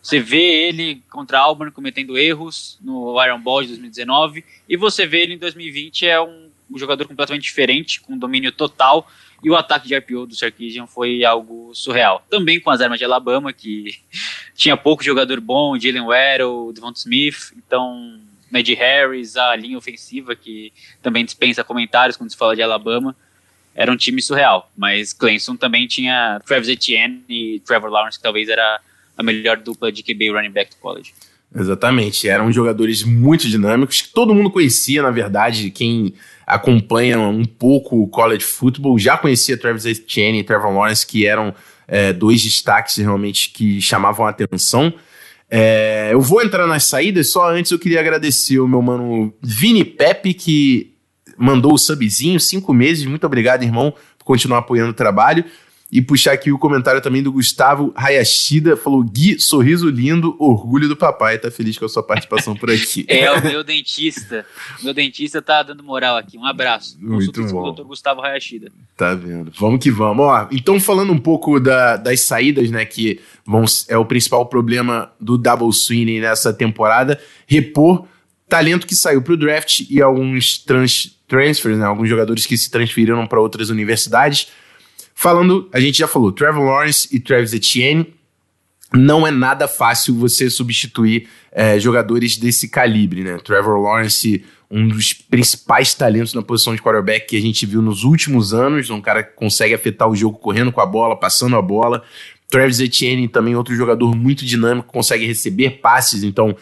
você 0.00 0.20
vê 0.20 0.68
ele 0.68 1.02
contra 1.10 1.38
Auburn 1.38 1.72
cometendo 1.72 2.18
erros 2.18 2.78
no 2.82 3.22
Iron 3.24 3.40
Ball 3.40 3.62
de 3.62 3.68
2019 3.68 4.44
e 4.68 4.76
você 4.76 5.06
vê 5.06 5.22
ele 5.22 5.34
em 5.34 5.38
2020 5.38 6.06
é 6.06 6.20
um, 6.20 6.50
um 6.70 6.78
jogador 6.78 7.06
completamente 7.08 7.44
diferente, 7.44 8.00
com 8.00 8.16
domínio 8.16 8.52
total 8.52 9.08
e 9.42 9.50
o 9.50 9.56
ataque 9.56 9.88
de 9.88 9.96
RPO 9.96 10.26
do 10.26 10.34
Sarkisian 10.34 10.86
foi 10.86 11.24
algo 11.24 11.70
surreal. 11.74 12.24
Também 12.30 12.58
com 12.58 12.70
as 12.70 12.80
armas 12.80 12.98
de 12.98 13.04
Alabama, 13.04 13.52
que 13.52 13.94
tinha 14.54 14.76
pouco 14.76 15.04
jogador 15.04 15.40
bom, 15.40 15.78
Jalen 15.78 16.06
Waddle, 16.06 16.72
Devonta 16.72 16.98
Smith, 16.98 17.52
então 17.56 18.20
Ned 18.50 18.72
Harris, 18.74 19.36
a 19.36 19.54
linha 19.56 19.76
ofensiva, 19.76 20.34
que 20.34 20.72
também 21.02 21.24
dispensa 21.24 21.64
comentários 21.64 22.16
quando 22.16 22.30
se 22.30 22.36
fala 22.36 22.54
de 22.54 22.62
Alabama, 22.62 23.16
era 23.74 23.90
um 23.90 23.96
time 23.96 24.22
surreal. 24.22 24.70
Mas 24.76 25.12
Clemson 25.12 25.56
também 25.56 25.86
tinha 25.86 26.40
Travis 26.46 26.68
Etienne 26.68 27.22
e 27.28 27.60
Trevor 27.66 27.90
Lawrence, 27.90 28.18
que 28.18 28.22
talvez 28.22 28.48
era 28.48 28.80
a 29.16 29.22
melhor 29.22 29.58
dupla 29.58 29.90
de 29.90 30.02
QB 30.02 30.30
running 30.30 30.50
back 30.50 30.70
do 30.70 30.76
college. 30.76 31.12
Exatamente, 31.56 32.28
eram 32.28 32.50
jogadores 32.50 33.04
muito 33.04 33.48
dinâmicos, 33.48 34.02
que 34.02 34.08
todo 34.08 34.34
mundo 34.34 34.50
conhecia, 34.50 35.00
na 35.02 35.12
verdade, 35.12 35.70
quem 35.70 36.12
acompanha 36.44 37.20
um 37.20 37.44
pouco 37.44 38.02
o 38.02 38.08
college 38.08 38.44
football 38.44 38.98
já 38.98 39.16
conhecia 39.16 39.56
Travis 39.56 39.86
Etienne 39.86 40.40
e 40.40 40.44
Trevor 40.44 40.72
Lawrence, 40.72 41.06
que 41.06 41.26
eram 41.26 41.54
é, 41.86 42.12
dois 42.12 42.42
destaques 42.42 42.96
realmente 42.96 43.50
que 43.50 43.80
chamavam 43.80 44.26
a 44.26 44.30
atenção. 44.30 44.92
É, 45.48 46.08
eu 46.12 46.20
vou 46.20 46.42
entrar 46.42 46.66
nas 46.66 46.84
saídas, 46.84 47.30
só 47.30 47.50
antes 47.52 47.70
eu 47.70 47.78
queria 47.78 48.00
agradecer 48.00 48.58
o 48.58 48.66
meu 48.66 48.82
mano 48.82 49.32
Vini 49.40 49.84
Pepe, 49.84 50.34
que 50.34 50.93
mandou 51.36 51.74
o 51.74 51.78
subzinho, 51.78 52.38
cinco 52.40 52.72
meses, 52.72 53.04
muito 53.06 53.26
obrigado, 53.26 53.62
irmão, 53.62 53.92
por 54.18 54.24
continuar 54.24 54.58
apoiando 54.58 54.90
o 54.90 54.94
trabalho. 54.94 55.44
E 55.92 56.02
puxar 56.02 56.32
aqui 56.32 56.50
o 56.50 56.58
comentário 56.58 57.00
também 57.00 57.22
do 57.22 57.30
Gustavo 57.30 57.92
Hayashida, 57.94 58.76
falou: 58.76 59.00
Gui, 59.04 59.38
sorriso 59.38 59.88
lindo, 59.88 60.34
orgulho 60.40 60.88
do 60.88 60.96
papai, 60.96 61.38
tá 61.38 61.52
feliz 61.52 61.78
com 61.78 61.84
a 61.84 61.88
sua 61.88 62.02
participação 62.02 62.56
por 62.56 62.68
aqui. 62.68 63.04
é, 63.06 63.30
o 63.30 63.40
meu 63.40 63.62
dentista. 63.62 64.44
Meu 64.82 64.92
dentista 64.92 65.40
tá 65.40 65.62
dando 65.62 65.84
moral 65.84 66.16
aqui. 66.16 66.36
Um 66.36 66.44
abraço. 66.44 66.98
Muito 67.00 67.40
bom. 67.44 67.62
Com 67.62 67.68
o 67.68 67.72
Dr. 67.72 67.82
Gustavo 67.82 68.22
Hayashida. 68.22 68.72
Tá 68.96 69.14
vendo? 69.14 69.52
Vamos 69.56 69.80
que 69.80 69.90
vamos. 69.90 70.26
Ó, 70.26 70.48
então, 70.50 70.80
falando 70.80 71.12
um 71.12 71.18
pouco 71.18 71.60
da, 71.60 71.96
das 71.96 72.22
saídas, 72.22 72.72
né, 72.72 72.84
que 72.84 73.20
vão, 73.46 73.64
é 73.86 73.96
o 73.96 74.04
principal 74.04 74.46
problema 74.46 75.12
do 75.20 75.38
Double 75.38 75.72
Swing 75.72 76.18
nessa 76.18 76.52
temporada, 76.52 77.20
repor 77.46 78.04
talento 78.48 78.86
que 78.86 78.94
saiu 78.94 79.22
pro 79.22 79.36
draft 79.36 79.80
e 79.88 80.00
alguns 80.02 80.58
trans, 80.58 81.13
transfers, 81.26 81.78
né, 81.78 81.84
alguns 81.84 82.08
jogadores 82.08 82.46
que 82.46 82.56
se 82.56 82.70
transferiram 82.70 83.26
para 83.26 83.40
outras 83.40 83.70
universidades. 83.70 84.48
Falando, 85.14 85.68
a 85.72 85.80
gente 85.80 85.98
já 85.98 86.08
falou, 86.08 86.32
Trevor 86.32 86.64
Lawrence 86.64 87.08
e 87.12 87.20
Travis 87.20 87.52
Etienne. 87.52 88.12
Não 88.92 89.26
é 89.26 89.30
nada 89.30 89.66
fácil 89.66 90.14
você 90.14 90.48
substituir 90.48 91.28
é, 91.50 91.80
jogadores 91.80 92.36
desse 92.36 92.68
calibre, 92.68 93.24
né? 93.24 93.38
Trevor 93.38 93.80
Lawrence, 93.80 94.44
um 94.70 94.86
dos 94.86 95.12
principais 95.12 95.94
talentos 95.94 96.34
na 96.34 96.42
posição 96.42 96.74
de 96.74 96.82
quarterback 96.82 97.26
que 97.26 97.36
a 97.36 97.40
gente 97.40 97.66
viu 97.66 97.82
nos 97.82 98.04
últimos 98.04 98.54
anos, 98.54 98.90
um 98.90 99.00
cara 99.00 99.22
que 99.22 99.34
consegue 99.34 99.74
afetar 99.74 100.08
o 100.08 100.14
jogo 100.14 100.38
correndo 100.38 100.70
com 100.70 100.80
a 100.80 100.86
bola, 100.86 101.16
passando 101.16 101.56
a 101.56 101.62
bola. 101.62 102.04
Travis 102.48 102.78
Etienne 102.78 103.26
também 103.26 103.56
outro 103.56 103.74
jogador 103.74 104.14
muito 104.14 104.44
dinâmico, 104.44 104.92
consegue 104.92 105.26
receber 105.26 105.80
passes, 105.80 106.22
então 106.22 106.56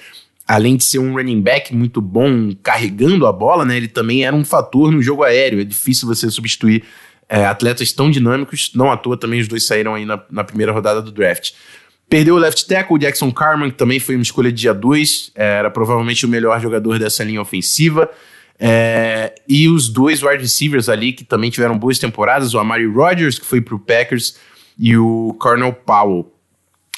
além 0.46 0.76
de 0.76 0.84
ser 0.84 0.98
um 0.98 1.14
running 1.14 1.40
back 1.40 1.74
muito 1.74 2.00
bom 2.00 2.52
carregando 2.62 3.26
a 3.26 3.32
bola, 3.32 3.64
né, 3.64 3.76
ele 3.76 3.88
também 3.88 4.24
era 4.24 4.34
um 4.34 4.44
fator 4.44 4.90
no 4.90 5.02
jogo 5.02 5.22
aéreo. 5.22 5.60
É 5.60 5.64
difícil 5.64 6.06
você 6.06 6.30
substituir 6.30 6.84
é, 7.28 7.46
atletas 7.46 7.92
tão 7.92 8.10
dinâmicos. 8.10 8.72
Não 8.74 8.90
à 8.90 8.96
toa 8.96 9.16
também 9.16 9.40
os 9.40 9.48
dois 9.48 9.66
saíram 9.66 9.94
aí 9.94 10.04
na, 10.04 10.22
na 10.30 10.44
primeira 10.44 10.72
rodada 10.72 11.00
do 11.00 11.10
draft. 11.10 11.52
Perdeu 12.08 12.34
o 12.34 12.38
left 12.38 12.66
tackle, 12.66 12.96
o 12.96 12.98
Jackson 12.98 13.32
Carman, 13.32 13.70
que 13.70 13.76
também 13.78 13.98
foi 13.98 14.16
uma 14.16 14.22
escolha 14.22 14.52
de 14.52 14.60
dia 14.60 14.74
2, 14.74 15.32
é, 15.34 15.58
era 15.58 15.70
provavelmente 15.70 16.26
o 16.26 16.28
melhor 16.28 16.60
jogador 16.60 16.98
dessa 16.98 17.24
linha 17.24 17.40
ofensiva. 17.40 18.10
É, 18.58 19.34
e 19.48 19.66
os 19.68 19.88
dois 19.88 20.22
wide 20.22 20.42
receivers 20.42 20.88
ali, 20.88 21.12
que 21.12 21.24
também 21.24 21.50
tiveram 21.50 21.78
boas 21.78 21.98
temporadas, 21.98 22.52
o 22.52 22.58
Amari 22.58 22.86
Rodgers, 22.86 23.38
que 23.38 23.46
foi 23.46 23.60
para 23.60 23.74
o 23.74 23.78
Packers, 23.78 24.36
e 24.78 24.96
o 24.96 25.34
Cornell 25.40 25.72
Powell. 25.72 26.31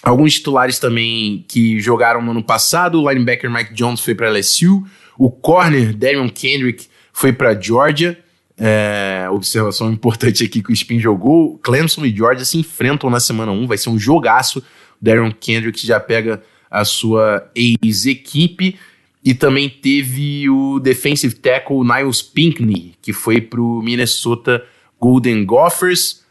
Alguns 0.04 0.34
titulares 0.34 0.78
também 0.78 1.44
que 1.48 1.80
jogaram 1.80 2.20
no 2.20 2.32
ano 2.32 2.42
passado, 2.42 3.00
o 3.00 3.10
linebacker 3.10 3.50
Mike 3.50 3.72
Jones 3.72 4.00
foi 4.00 4.14
para 4.14 4.28
LSU, 4.30 4.84
o 5.16 5.30
corner 5.30 5.96
Darion 5.96 6.28
Kendrick 6.28 6.86
foi 7.12 7.32
para 7.32 7.58
Georgia. 7.58 8.18
É, 8.56 9.26
observação 9.32 9.90
importante 9.90 10.44
aqui 10.44 10.62
que 10.62 10.70
o 10.70 10.72
Spin 10.72 11.00
jogou: 11.00 11.58
Clemson 11.58 12.04
e 12.04 12.14
Georgia 12.14 12.44
se 12.44 12.58
enfrentam 12.58 13.08
na 13.08 13.18
semana 13.18 13.50
1, 13.50 13.66
vai 13.66 13.78
ser 13.78 13.90
um 13.90 13.98
jogaço. 13.98 14.62
Darren 15.00 15.32
Kendrick 15.32 15.84
já 15.86 15.98
pega 15.98 16.42
a 16.70 16.84
sua 16.84 17.50
ex-equipe. 17.54 18.78
E 19.26 19.32
também 19.32 19.70
teve 19.70 20.50
o 20.50 20.78
defensive 20.78 21.34
tackle 21.36 21.82
Niles 21.82 22.20
Pinkney, 22.20 22.94
que 23.00 23.10
foi 23.10 23.40
para 23.40 23.58
o 23.58 23.80
Minnesota 23.80 24.62
Golden 25.00 25.46
Gophers. 25.46 26.22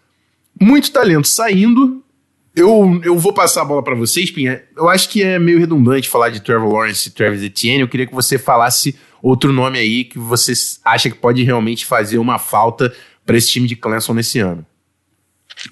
Muito 0.62 0.92
talento 0.92 1.28
saindo. 1.28 2.03
Eu, 2.56 3.02
eu 3.04 3.18
vou 3.18 3.34
passar 3.34 3.64
a 3.64 3.66
bola 3.66 3.84
para 3.84 3.96
vocês, 3.96 4.30
Pinha. 4.30 4.64
Eu 4.76 4.88
acho 4.88 5.10
que 5.10 5.24
é 5.24 5.40
meio 5.40 5.60
redundante 5.60 6.08
falar 6.08 6.30
de 6.30 6.40
Trevor 6.40 6.72
Lawrence 6.72 7.10
e 7.10 7.12
Travis 7.12 7.42
Etienne. 7.42 7.82
Eu 7.82 7.88
queria 7.88 8.06
que 8.06 8.14
você 8.14 8.38
falasse 8.38 8.96
outro 9.22 9.52
nome 9.52 9.80
aí 9.80 10.04
que 10.04 10.20
você 10.20 10.54
acha 10.86 11.10
que 11.10 11.18
pode 11.18 11.42
realmente 11.42 11.86
fazer 11.86 12.20
uma 12.20 12.38
falta 12.38 12.96
para 13.26 13.38
esse 13.38 13.50
time 13.50 13.68
de 13.68 13.76
Clemson 13.76 14.14
nesse 14.14 14.40
ano. 14.40 14.66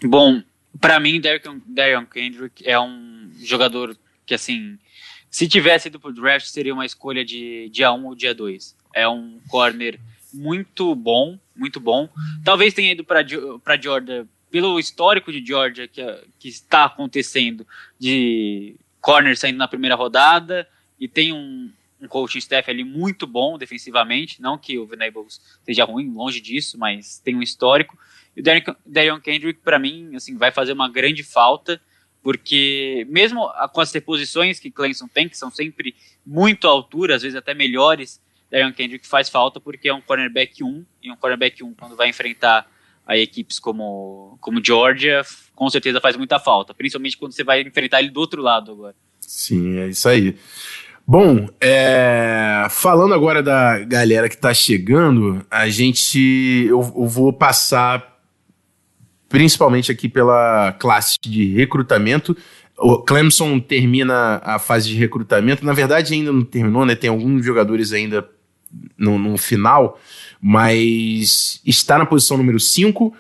Bom, 0.04 0.42
para 0.80 1.00
mim, 1.00 1.22
Darion 1.22 2.06
Kendrick 2.06 2.68
é 2.68 2.80
um 2.80 3.30
jogador 3.44 3.96
que, 4.26 4.34
assim, 4.34 4.78
se 5.30 5.48
tivesse 5.48 5.88
ido 5.88 6.00
pro 6.00 6.14
draft, 6.14 6.48
seria 6.48 6.74
uma 6.74 6.86
escolha 6.86 7.24
de 7.24 7.70
dia 7.70 7.92
1 7.92 8.06
ou 8.06 8.16
dia 8.16 8.34
2. 8.34 8.76
É 8.96 9.08
um 9.08 9.40
corner 9.50 10.00
muito 10.34 10.96
bom, 10.96 11.38
muito 11.56 11.80
bom. 11.80 12.10
Talvez 12.44 12.74
tenha 12.74 12.92
ido 12.92 13.04
para 13.04 13.24
Georgia 13.78 14.28
pelo 14.51 14.77
histórico 14.77 15.31
de 15.31 15.43
Georgia 15.43 15.88
que, 15.88 16.03
que 16.38 16.50
está 16.50 16.84
acontecendo 16.86 17.65
de 17.98 18.75
corner 19.00 19.36
saindo 19.38 19.58
na 19.58 19.67
primeira 19.67 19.96
rodada 19.96 20.67
e 21.00 21.08
tem 21.08 21.31
um, 21.31 21.72
um 22.01 22.08
coaching 22.08 22.39
staff 22.39 22.70
ali 22.70 22.84
muito 22.84 23.25
bom 23.25 23.58
defensivamente. 23.58 24.41
Não 24.41 24.58
que 24.58 24.77
o 24.77 24.86
Venables 24.86 25.41
seja 25.63 25.86
ruim, 25.86 26.13
longe 26.13 26.41
disso, 26.41 26.77
mas 26.77 27.17
tem 27.20 27.36
um 27.36 27.41
histórico. 27.41 27.98
E 28.36 28.41
o 28.41 28.43
Darion 28.86 29.20
Kendrick, 29.20 29.62
para 29.62 29.79
mim, 29.79 30.15
assim, 30.15 30.38
vai 30.38 30.51
fazer 30.51 30.74
uma 30.74 30.89
grande 30.89 31.24
falta, 31.24 31.81
porque 32.22 33.08
mesmo 33.10 33.50
com 33.74 33.81
as 33.81 33.91
reposições 33.91 34.60
que 34.60 34.70
Clemson 34.70 35.08
tem, 35.08 35.29
que 35.29 35.38
são 35.38 35.50
sempre 35.50 35.96
muito 36.25 36.67
à 36.67 36.72
altura, 36.72 37.15
às 37.15 37.22
vezes 37.22 37.38
até 37.38 37.53
melhores, 37.53 38.22
Darion 38.50 38.74
Kendrick 38.74 39.08
faz 39.08 39.29
falta 39.29 39.60
porque 39.60 39.88
é 39.88 39.93
um 39.93 40.01
cornerback 40.01 40.63
1, 40.63 40.86
e 41.01 41.12
um 41.12 41.15
cornerback 41.15 41.63
1, 41.63 41.74
quando 41.74 41.96
vai 41.96 42.10
enfrentar 42.10 42.70
a 43.05 43.17
equipes 43.17 43.60
como, 43.60 44.38
como 44.39 44.63
Georgia, 44.63 45.22
com 45.55 45.70
certeza 45.70 46.00
faz 46.01 46.15
muita 46.15 46.39
falta, 46.39 46.74
principalmente 46.74 47.17
quando 47.17 47.34
você 47.34 47.43
vai 47.43 47.62
enfrentar 47.62 48.00
ele 48.00 48.10
do 48.10 48.20
outro 48.20 48.41
lado 48.41 48.72
agora. 48.72 48.96
Sim, 49.20 49.77
é 49.77 49.88
isso 49.89 50.08
aí. 50.08 50.36
Bom, 51.05 51.48
é, 51.60 52.67
falando 52.70 53.13
agora 53.13 53.41
da 53.41 53.79
galera 53.79 54.29
que 54.29 54.36
está 54.36 54.53
chegando, 54.53 55.46
a 55.50 55.67
gente 55.67 56.65
eu, 56.67 56.79
eu, 56.79 57.08
vou 57.08 57.34
passar 57.34 58.20
principalmente 59.27 59.91
aqui 59.91 60.08
pela 60.08 60.74
classe 60.74 61.17
de 61.22 61.53
recrutamento. 61.53 62.36
O 62.77 62.98
Clemson 63.00 63.60
termina 63.60 64.41
a 64.43 64.58
fase 64.60 64.89
de 64.89 64.96
recrutamento. 64.96 65.65
Na 65.65 65.74
verdade, 65.74 66.13
ainda 66.13 66.31
não 66.31 66.43
terminou, 66.43 66.86
né? 66.86 66.96
Tem 66.96 67.10
alguns 67.10 67.46
jogadores 67.46 67.91
ainda 67.91 68.27
no, 68.98 69.18
no 69.18 69.38
final, 69.38 70.00
mas 70.42 71.62
está 71.66 71.98
na 71.98 72.06
posição 72.06 72.38
número 72.38 72.60
5, 72.60 73.13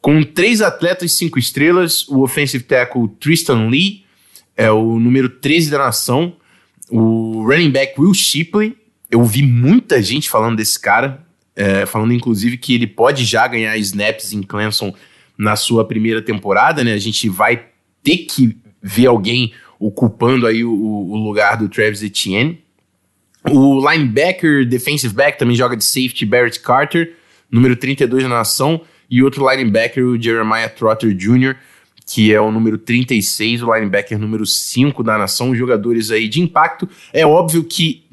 com 0.00 0.22
três 0.22 0.60
atletas 0.60 1.12
cinco 1.12 1.38
estrelas. 1.38 2.08
O 2.08 2.22
offensive 2.22 2.64
tackle 2.64 3.08
Tristan 3.20 3.68
Lee 3.68 4.04
é 4.56 4.70
o 4.70 4.98
número 4.98 5.28
13 5.28 5.70
da 5.70 5.78
nação. 5.78 6.36
O 6.90 7.42
running 7.44 7.70
back 7.70 8.00
Will 8.00 8.14
Shipley. 8.14 8.76
Eu 9.10 9.24
vi 9.24 9.42
muita 9.42 10.02
gente 10.02 10.30
falando 10.30 10.56
desse 10.56 10.78
cara, 10.78 11.26
é, 11.56 11.84
falando 11.84 12.12
inclusive 12.12 12.56
que 12.56 12.74
ele 12.74 12.86
pode 12.86 13.24
já 13.24 13.46
ganhar 13.46 13.76
snaps 13.76 14.32
em 14.32 14.42
Clemson 14.42 14.94
na 15.36 15.56
sua 15.56 15.84
primeira 15.84 16.22
temporada, 16.22 16.84
né? 16.84 16.92
A 16.92 16.98
gente 16.98 17.28
vai 17.28 17.66
ter 18.02 18.18
que 18.18 18.56
ver 18.80 19.06
alguém 19.06 19.52
ocupando 19.78 20.46
aí 20.46 20.64
o, 20.64 20.72
o 20.72 21.16
lugar 21.16 21.56
do 21.56 21.68
Travis 21.68 22.02
Etienne. 22.02 22.62
O 23.48 23.90
linebacker, 23.90 24.66
defensive 24.66 25.14
back, 25.14 25.38
também 25.38 25.56
joga 25.56 25.76
de 25.76 25.84
safety, 25.84 26.26
Barrett 26.26 26.60
Carter, 26.60 27.14
número 27.50 27.76
32 27.76 28.24
na 28.24 28.28
nação. 28.28 28.82
E 29.10 29.22
outro 29.22 29.48
linebacker, 29.50 30.04
o 30.04 30.20
Jeremiah 30.20 30.68
Trotter 30.68 31.14
Jr., 31.14 31.56
que 32.06 32.34
é 32.34 32.40
o 32.40 32.50
número 32.50 32.76
36, 32.76 33.62
o 33.62 33.74
linebacker 33.74 34.18
número 34.18 34.44
5 34.44 35.02
da 35.02 35.16
nação. 35.16 35.54
Jogadores 35.54 36.10
aí 36.10 36.28
de 36.28 36.40
impacto. 36.40 36.88
É 37.12 37.24
óbvio 37.24 37.64
que 37.64 38.04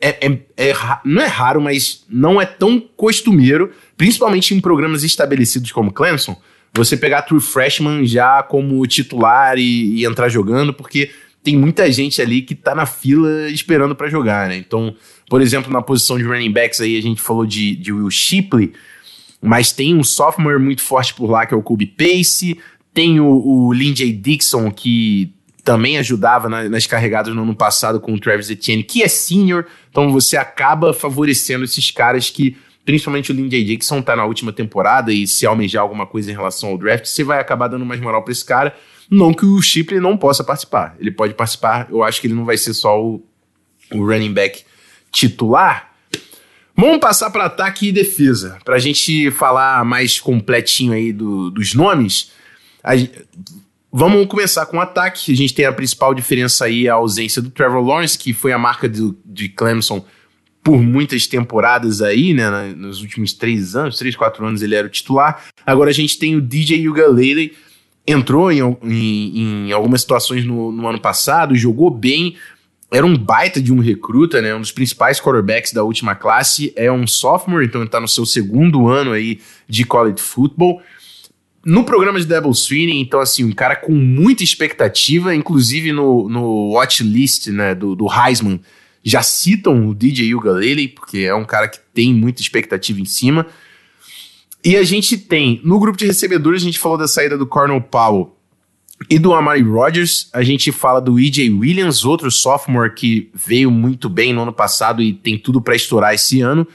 é, 0.00 0.26
é, 0.26 0.38
é, 0.56 0.74
não 1.04 1.22
é 1.22 1.26
raro, 1.26 1.60
mas 1.60 2.04
não 2.08 2.40
é 2.40 2.46
tão 2.46 2.80
costumeiro, 2.80 3.72
principalmente 3.96 4.54
em 4.54 4.60
programas 4.60 5.04
estabelecidos 5.04 5.72
como 5.72 5.92
Clemson, 5.92 6.36
você 6.72 6.96
pegar 6.96 7.22
true 7.22 7.40
freshman 7.40 8.06
já 8.06 8.42
como 8.42 8.86
titular 8.86 9.58
e, 9.58 9.96
e 9.96 10.04
entrar 10.04 10.28
jogando, 10.28 10.72
porque 10.72 11.10
tem 11.42 11.56
muita 11.56 11.90
gente 11.90 12.20
ali 12.20 12.42
que 12.42 12.54
tá 12.54 12.74
na 12.74 12.86
fila 12.86 13.48
esperando 13.48 13.94
para 13.94 14.08
jogar, 14.08 14.48
né? 14.48 14.56
Então, 14.56 14.94
por 15.28 15.40
exemplo, 15.40 15.72
na 15.72 15.82
posição 15.82 16.18
de 16.18 16.24
running 16.24 16.52
backs 16.52 16.80
aí 16.80 16.96
a 16.96 17.02
gente 17.02 17.20
falou 17.20 17.46
de, 17.46 17.76
de 17.76 17.92
Will 17.92 18.10
Shipley, 18.10 18.72
mas 19.40 19.72
tem 19.72 19.94
um 19.94 20.02
sophomore 20.02 20.58
muito 20.58 20.82
forte 20.82 21.14
por 21.14 21.30
lá 21.30 21.46
que 21.46 21.54
é 21.54 21.56
o 21.56 21.62
Kobe 21.62 21.86
Pace, 21.86 22.58
tem 22.92 23.20
o, 23.20 23.26
o 23.26 23.72
Lindsay 23.72 24.12
Dixon 24.12 24.70
que 24.70 25.32
também 25.62 25.98
ajudava 25.98 26.48
na, 26.48 26.68
nas 26.68 26.86
carregadas 26.86 27.34
no 27.34 27.42
ano 27.42 27.54
passado 27.54 28.00
com 28.00 28.14
o 28.14 28.18
Travis 28.18 28.50
Etienne, 28.50 28.82
que 28.82 29.02
é 29.02 29.08
senior, 29.08 29.66
então 29.90 30.10
você 30.10 30.36
acaba 30.36 30.92
favorecendo 30.94 31.64
esses 31.64 31.90
caras 31.90 32.30
que 32.30 32.56
principalmente 32.88 33.30
o 33.30 33.34
Lindsay 33.34 33.64
Dixon 33.64 34.00
tá 34.00 34.16
na 34.16 34.24
última 34.24 34.50
temporada 34.50 35.12
e 35.12 35.26
se 35.26 35.44
almejar 35.44 35.82
alguma 35.82 36.06
coisa 36.06 36.30
em 36.30 36.34
relação 36.34 36.70
ao 36.70 36.78
draft, 36.78 37.04
você 37.04 37.22
vai 37.22 37.38
acabar 37.38 37.68
dando 37.68 37.84
mais 37.84 38.00
moral 38.00 38.22
para 38.22 38.32
esse 38.32 38.42
cara. 38.42 38.74
Não 39.10 39.32
que 39.32 39.46
o 39.46 39.60
Shipley 39.62 40.00
não 40.00 40.16
possa 40.16 40.44
participar. 40.44 40.96
Ele 40.98 41.10
pode 41.10 41.34
participar, 41.34 41.88
eu 41.90 42.02
acho 42.02 42.20
que 42.20 42.26
ele 42.26 42.34
não 42.34 42.44
vai 42.44 42.58
ser 42.58 42.74
só 42.74 43.00
o, 43.02 43.24
o 43.92 44.04
running 44.04 44.32
back 44.32 44.64
titular. 45.10 45.92
Vamos 46.76 46.98
passar 46.98 47.30
para 47.30 47.46
ataque 47.46 47.88
e 47.88 47.92
defesa. 47.92 48.58
Para 48.64 48.76
a 48.76 48.78
gente 48.78 49.30
falar 49.30 49.84
mais 49.84 50.20
completinho 50.20 50.92
aí 50.92 51.12
do, 51.12 51.50
dos 51.50 51.74
nomes, 51.74 52.30
a, 52.84 52.92
vamos 53.90 54.26
começar 54.26 54.66
com 54.66 54.76
o 54.76 54.80
ataque. 54.80 55.32
A 55.32 55.36
gente 55.36 55.54
tem 55.54 55.64
a 55.64 55.72
principal 55.72 56.14
diferença 56.14 56.66
aí, 56.66 56.88
a 56.88 56.94
ausência 56.94 57.42
do 57.42 57.50
Trevor 57.50 57.82
Lawrence, 57.82 58.18
que 58.18 58.32
foi 58.32 58.52
a 58.52 58.58
marca 58.58 58.88
do, 58.88 59.18
de 59.24 59.48
Clemson 59.48 60.04
por 60.62 60.82
muitas 60.82 61.26
temporadas 61.26 62.02
aí, 62.02 62.34
né? 62.34 62.74
Nos 62.76 63.00
últimos 63.00 63.32
três 63.32 63.74
anos, 63.74 63.96
três, 63.96 64.14
quatro 64.14 64.44
anos 64.46 64.60
ele 64.60 64.74
era 64.74 64.86
o 64.86 64.90
titular. 64.90 65.46
Agora 65.64 65.90
a 65.90 65.94
gente 65.94 66.18
tem 66.18 66.36
o 66.36 66.40
DJ 66.40 66.88
Ugalele, 66.88 67.56
entrou 68.08 68.50
em, 68.50 68.60
em, 68.82 69.68
em 69.68 69.72
algumas 69.72 70.00
situações 70.00 70.44
no, 70.44 70.72
no, 70.72 70.88
ano 70.88 70.98
passado, 70.98 71.54
jogou 71.54 71.90
bem, 71.90 72.36
era 72.90 73.04
um 73.04 73.16
baita 73.16 73.60
de 73.60 73.70
um 73.70 73.80
recruta, 73.80 74.40
né? 74.40 74.54
Um 74.54 74.60
dos 74.60 74.72
principais 74.72 75.20
quarterbacks 75.20 75.72
da 75.74 75.84
última 75.84 76.14
classe, 76.14 76.72
é 76.74 76.90
um 76.90 77.06
sophomore, 77.06 77.66
então 77.66 77.82
ele 77.82 77.90
tá 77.90 78.00
no 78.00 78.08
seu 78.08 78.24
segundo 78.24 78.88
ano 78.88 79.12
aí 79.12 79.40
de 79.68 79.84
college 79.84 80.22
football. 80.22 80.80
No 81.64 81.84
programa 81.84 82.18
de 82.18 82.24
Double 82.24 82.54
Sweeney, 82.54 82.98
então 82.98 83.20
assim, 83.20 83.44
um 83.44 83.52
cara 83.52 83.76
com 83.76 83.92
muita 83.92 84.42
expectativa, 84.42 85.34
inclusive 85.34 85.92
no, 85.92 86.26
no 86.28 86.72
watch 86.72 87.02
list, 87.02 87.48
né, 87.48 87.74
do, 87.74 87.94
do 87.94 88.06
Heisman, 88.10 88.58
já 89.02 89.22
citam 89.22 89.88
o 89.88 89.94
DJ 89.94 90.34
Ugalele, 90.34 90.88
porque 90.88 91.18
é 91.18 91.34
um 91.34 91.44
cara 91.44 91.68
que 91.68 91.78
tem 91.92 92.14
muita 92.14 92.40
expectativa 92.40 92.98
em 93.00 93.04
cima. 93.04 93.46
E 94.64 94.76
a 94.76 94.82
gente 94.82 95.16
tem, 95.16 95.60
no 95.64 95.78
grupo 95.78 95.96
de 95.96 96.06
recebedores, 96.06 96.62
a 96.62 96.64
gente 96.64 96.78
falou 96.78 96.98
da 96.98 97.06
saída 97.06 97.38
do 97.38 97.46
Cornell 97.46 97.80
Powell 97.80 98.36
e 99.08 99.18
do 99.18 99.32
Amari 99.32 99.62
Rodgers. 99.62 100.28
A 100.32 100.42
gente 100.42 100.72
fala 100.72 101.00
do 101.00 101.18
E.J. 101.18 101.50
Williams, 101.50 102.04
outro 102.04 102.30
sophomore 102.30 102.94
que 102.94 103.30
veio 103.32 103.70
muito 103.70 104.08
bem 104.08 104.32
no 104.32 104.42
ano 104.42 104.52
passado 104.52 105.00
e 105.00 105.12
tem 105.12 105.38
tudo 105.38 105.60
para 105.60 105.76
estourar 105.76 106.14
esse 106.14 106.40
ano. 106.40 106.66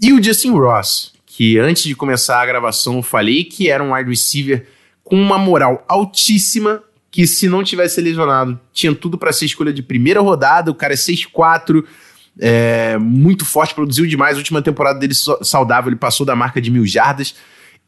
E 0.00 0.12
o 0.12 0.22
Justin 0.22 0.52
Ross, 0.52 1.12
que 1.26 1.58
antes 1.58 1.84
de 1.84 1.94
começar 1.94 2.40
a 2.40 2.46
gravação 2.46 2.96
eu 2.96 3.02
falei 3.02 3.44
que 3.44 3.68
era 3.68 3.82
um 3.82 3.94
wide 3.94 4.08
receiver 4.08 4.66
com 5.04 5.20
uma 5.20 5.38
moral 5.38 5.84
altíssima, 5.86 6.82
que 7.10 7.26
se 7.26 7.48
não 7.48 7.62
tivesse 7.62 8.00
lesionado, 8.00 8.58
tinha 8.72 8.94
tudo 8.94 9.16
para 9.16 9.32
ser 9.32 9.46
escolha 9.46 9.72
de 9.72 9.82
primeira 9.82 10.20
rodada. 10.20 10.70
O 10.70 10.74
cara 10.74 10.94
é 10.94 10.96
6'4", 10.96 11.84
é, 12.40 12.98
muito 12.98 13.44
forte, 13.44 13.74
produziu 13.74 14.06
demais. 14.06 14.36
A 14.36 14.38
última 14.38 14.62
temporada 14.62 14.98
dele 14.98 15.14
saudável, 15.42 15.90
ele 15.90 15.96
passou 15.96 16.26
da 16.26 16.36
marca 16.36 16.60
de 16.60 16.70
mil 16.70 16.86
jardas. 16.86 17.34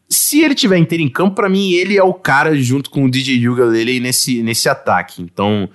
Se 0.09 0.41
ele 0.41 0.55
tiver 0.55 0.79
inteiro 0.79 1.05
em 1.05 1.09
campo, 1.09 1.37
para 1.37 1.49
mim 1.49 1.73
ele 1.73 1.97
é 1.97 2.03
o 2.03 2.15
cara 2.15 2.57
junto 2.57 2.89
com 2.89 3.05
o 3.05 3.11
DJ 3.11 3.47
Ugalele 3.49 4.01
nesse, 4.01 4.43
nesse 4.43 4.69
ataque. 4.69 5.21
Então 5.21 5.69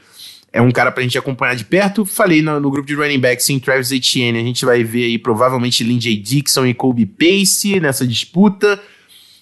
é 0.51 0.61
um 0.61 0.71
cara 0.71 0.91
pra 0.91 1.03
gente 1.03 1.17
acompanhar 1.17 1.55
de 1.55 1.65
perto. 1.65 2.03
Falei 2.03 2.41
no, 2.41 2.59
no 2.59 2.71
grupo 2.71 2.87
de 2.87 2.95
running 2.95 3.19
backs 3.19 3.49
em 3.49 3.59
Travis 3.59 3.91
Etienne, 3.91 4.39
a 4.39 4.43
gente 4.43 4.65
vai 4.65 4.83
ver 4.83 5.05
aí 5.05 5.19
provavelmente 5.19 5.83
Lindsay 5.83 6.15
Dixon 6.15 6.65
e 6.65 6.73
Kobe 6.73 7.05
Pace 7.05 7.79
nessa 7.79 8.07
disputa. 8.07 8.81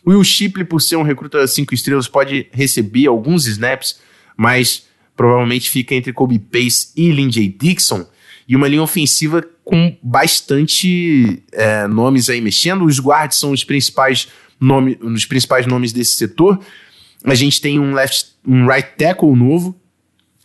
Will 0.05 0.23
Shipley, 0.23 0.65
por 0.65 0.81
ser 0.81 0.95
um 0.95 1.03
recruta 1.03 1.45
5 1.45 1.73
estrelas, 1.73 2.07
pode 2.07 2.47
receber 2.51 3.07
alguns 3.07 3.45
snaps, 3.45 4.00
mas 4.35 4.88
provavelmente 5.15 5.69
fica 5.69 5.93
entre 5.93 6.11
Kobe 6.11 6.39
Pace 6.39 6.91
e 6.97 7.11
Lindsay 7.11 7.47
Dixon. 7.47 8.05
E 8.51 8.55
uma 8.58 8.67
linha 8.67 8.84
ofensiva 8.84 9.41
com 9.63 9.96
bastante 10.03 11.41
é, 11.53 11.88
nomes 11.88 12.29
aí 12.29 12.41
mexendo. 12.41 12.84
Os 12.84 13.00
guards 13.00 13.38
são 13.38 13.51
os 13.51 13.63
principais, 13.63 14.27
nome, 14.60 15.00
os 15.01 15.24
principais 15.24 15.65
nomes 15.65 15.93
desse 15.93 16.17
setor. 16.17 16.60
A 17.24 17.34
gente 17.34 17.62
tem 17.62 17.79
um, 17.79 17.93
left, 17.93 18.31
um 18.46 18.67
right 18.67 18.89
tackle 18.98 19.34
novo 19.38 19.74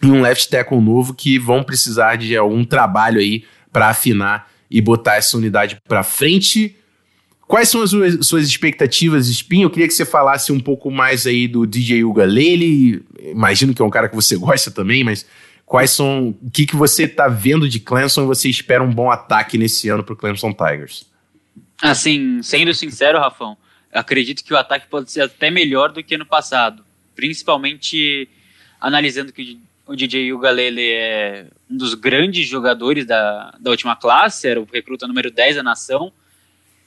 e 0.00 0.06
um 0.06 0.22
left 0.22 0.48
tackle 0.48 0.80
novo 0.80 1.14
que 1.14 1.36
vão 1.36 1.64
precisar 1.64 2.14
de 2.14 2.36
algum 2.36 2.64
trabalho 2.64 3.18
aí 3.18 3.42
para 3.72 3.88
afinar 3.88 4.52
e 4.70 4.80
botar 4.80 5.16
essa 5.16 5.36
unidade 5.36 5.76
para 5.88 6.04
frente. 6.04 6.76
Quais 7.40 7.68
são 7.68 7.82
as 7.82 7.90
suas 8.24 8.46
expectativas, 8.46 9.26
Spin? 9.26 9.62
Eu 9.62 9.70
queria 9.70 9.88
que 9.88 9.94
você 9.94 10.04
falasse 10.04 10.52
um 10.52 10.60
pouco 10.60 10.92
mais 10.92 11.26
aí 11.26 11.48
do 11.48 11.66
DJ 11.66 12.04
Ugalele. 12.04 13.02
Imagino 13.20 13.74
que 13.74 13.82
é 13.82 13.84
um 13.84 13.90
cara 13.90 14.08
que 14.08 14.14
você 14.14 14.36
gosta 14.36 14.70
também, 14.70 15.02
mas 15.02 15.26
quais 15.66 15.90
são. 15.90 16.34
O 16.40 16.50
que, 16.50 16.64
que 16.64 16.76
você 16.76 17.02
está 17.02 17.28
vendo 17.28 17.68
de 17.68 17.80
Clemson 17.80 18.22
e 18.22 18.26
você 18.26 18.48
espera 18.48 18.82
um 18.82 18.94
bom 18.94 19.10
ataque 19.10 19.58
nesse 19.58 19.88
ano 19.88 20.02
para 20.02 20.14
o 20.14 20.16
Clemson 20.16 20.52
Tigers? 20.52 21.04
Assim, 21.82 22.40
sendo 22.42 22.72
sincero, 22.72 23.18
Rafão, 23.18 23.58
acredito 23.92 24.42
que 24.42 24.54
o 24.54 24.56
ataque 24.56 24.86
pode 24.86 25.10
ser 25.10 25.22
até 25.22 25.50
melhor 25.50 25.92
do 25.92 26.02
que 26.02 26.14
ano 26.14 26.24
passado. 26.24 26.84
Principalmente 27.14 28.28
analisando 28.80 29.32
que 29.32 29.60
o 29.86 29.94
DJ 29.94 30.32
Ugalele 30.32 30.90
é 30.90 31.46
um 31.70 31.76
dos 31.76 31.94
grandes 31.94 32.46
jogadores 32.46 33.04
da, 33.04 33.54
da 33.60 33.70
última 33.70 33.96
classe, 33.96 34.48
era 34.48 34.60
o 34.60 34.68
recruta 34.70 35.06
número 35.06 35.30
10 35.30 35.56
da 35.56 35.62
nação 35.62 36.12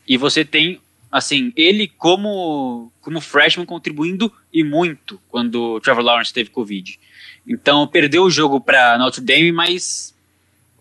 e 0.08 0.18
você 0.18 0.44
tem, 0.44 0.82
assim, 1.12 1.54
ele 1.56 1.88
como, 1.88 2.92
como 3.00 3.22
freshman 3.22 3.66
contribuindo 3.66 4.32
e 4.52 4.64
muito 4.64 5.22
quando 5.30 5.76
o 5.76 5.80
Trevor 5.80 6.04
Lawrence 6.04 6.34
teve 6.34 6.50
Covid. 6.50 7.00
Então, 7.48 7.88
perdeu 7.88 8.24
o 8.24 8.30
jogo 8.30 8.62
para 8.62 8.98
Notre 8.98 9.22
Dame, 9.22 9.52
mas 9.52 10.16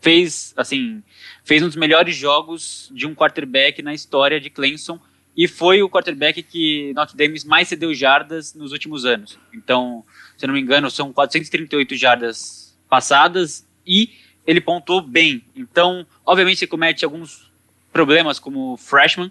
fez, 0.01 0.53
assim, 0.57 1.03
fez 1.45 1.63
um 1.63 1.67
dos 1.67 1.77
melhores 1.77 2.15
jogos 2.15 2.91
de 2.93 3.07
um 3.07 3.15
quarterback 3.15 3.83
na 3.83 3.95
história 3.95 4.41
de 4.41 4.51
Clemson 4.51 5.01
e 5.37 5.47
foi 5.47 5.83
o 5.83 5.89
quarterback 5.89 6.43
que 6.43 6.93
Notre 6.95 7.17
Dame 7.17 7.39
mais 7.47 7.69
cedeu 7.69 7.95
jardas 7.95 8.55
nos 8.55 8.73
últimos 8.73 9.05
anos. 9.05 9.39
Então, 9.55 10.05
se 10.37 10.45
eu 10.45 10.49
não 10.49 10.55
me 10.55 10.61
engano, 10.61 10.91
são 10.91 11.13
438 11.13 11.95
jardas 11.97 12.77
passadas 12.89 13.67
e 13.87 14.11
ele 14.47 14.61
pontuou 14.61 15.01
bem. 15.01 15.45
Então, 15.55 16.07
obviamente, 16.27 16.59
você 16.59 16.67
comete 16.67 17.05
alguns 17.05 17.51
problemas 17.93 18.39
como 18.39 18.77
freshman, 18.77 19.31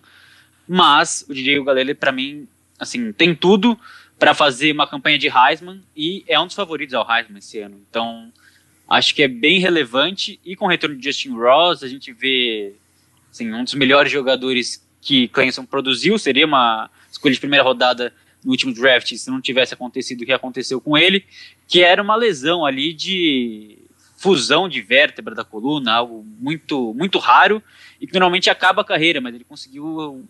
mas 0.67 1.25
o 1.27 1.33
DJ 1.33 1.59
Ugalele, 1.59 1.93
para 1.93 2.11
mim, 2.11 2.47
assim, 2.79 3.11
tem 3.11 3.35
tudo 3.35 3.77
para 4.17 4.33
fazer 4.33 4.71
uma 4.71 4.87
campanha 4.87 5.17
de 5.17 5.27
Heisman 5.27 5.81
e 5.95 6.23
é 6.27 6.39
um 6.39 6.47
dos 6.47 6.55
favoritos 6.55 6.93
ao 6.93 7.09
Heisman 7.09 7.37
esse 7.37 7.59
ano. 7.59 7.79
Então, 7.89 8.31
acho 8.89 9.13
que 9.13 9.23
é 9.23 9.27
bem 9.27 9.59
relevante 9.59 10.39
e 10.43 10.55
com 10.55 10.65
o 10.65 10.69
retorno 10.69 10.97
de 10.97 11.03
Justin 11.03 11.35
Ross, 11.35 11.83
a 11.83 11.87
gente 11.87 12.11
vê 12.11 12.73
assim, 13.31 13.53
um 13.53 13.63
dos 13.63 13.75
melhores 13.75 14.11
jogadores 14.11 14.85
que 15.01 15.27
Clemson 15.27 15.65
produziu, 15.65 16.17
seria 16.17 16.45
uma 16.45 16.89
escolha 17.11 17.33
de 17.33 17.39
primeira 17.39 17.63
rodada 17.63 18.13
no 18.43 18.51
último 18.51 18.73
draft 18.73 19.15
se 19.15 19.29
não 19.29 19.41
tivesse 19.41 19.73
acontecido 19.73 20.21
o 20.21 20.25
que 20.25 20.33
aconteceu 20.33 20.81
com 20.81 20.97
ele, 20.97 21.23
que 21.67 21.83
era 21.83 22.01
uma 22.01 22.15
lesão 22.15 22.65
ali 22.65 22.93
de 22.93 23.77
fusão 24.17 24.67
de 24.67 24.81
vértebra 24.81 25.35
da 25.35 25.43
coluna, 25.43 25.93
algo 25.93 26.25
muito 26.39 26.93
muito 26.95 27.19
raro 27.19 27.61
e 28.01 28.07
que 28.07 28.13
normalmente 28.13 28.49
acaba 28.49 28.81
a 28.81 28.85
carreira, 28.85 29.21
mas 29.21 29.35
ele 29.35 29.43
conseguiu 29.43 30.25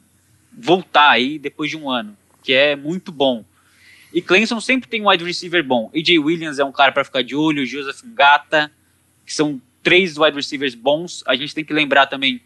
voltar 0.51 1.09
aí 1.09 1.39
depois 1.39 1.69
de 1.69 1.77
um 1.77 1.89
ano, 1.89 2.17
que 2.43 2.53
é 2.53 2.75
muito 2.75 3.11
bom. 3.11 3.45
E 4.13 4.21
Clemson 4.21 4.59
sempre 4.59 4.89
tem 4.89 5.01
um 5.01 5.09
wide 5.09 5.23
receiver 5.23 5.63
bom. 5.63 5.91
AJ 5.93 6.19
Williams 6.19 6.59
é 6.59 6.63
um 6.63 6.71
cara 6.71 6.91
para 6.91 7.03
ficar 7.03 7.23
de 7.23 7.35
olho, 7.35 7.65
Joseph 7.65 8.03
Ngata, 8.03 8.71
que 9.25 9.33
são 9.33 9.61
três 9.83 10.17
wide 10.17 10.35
receivers 10.35 10.75
bons. 10.75 11.23
A 11.27 11.35
gente 11.35 11.53
tem 11.53 11.63
que 11.63 11.73
lembrar 11.73 12.07
também 12.07 12.41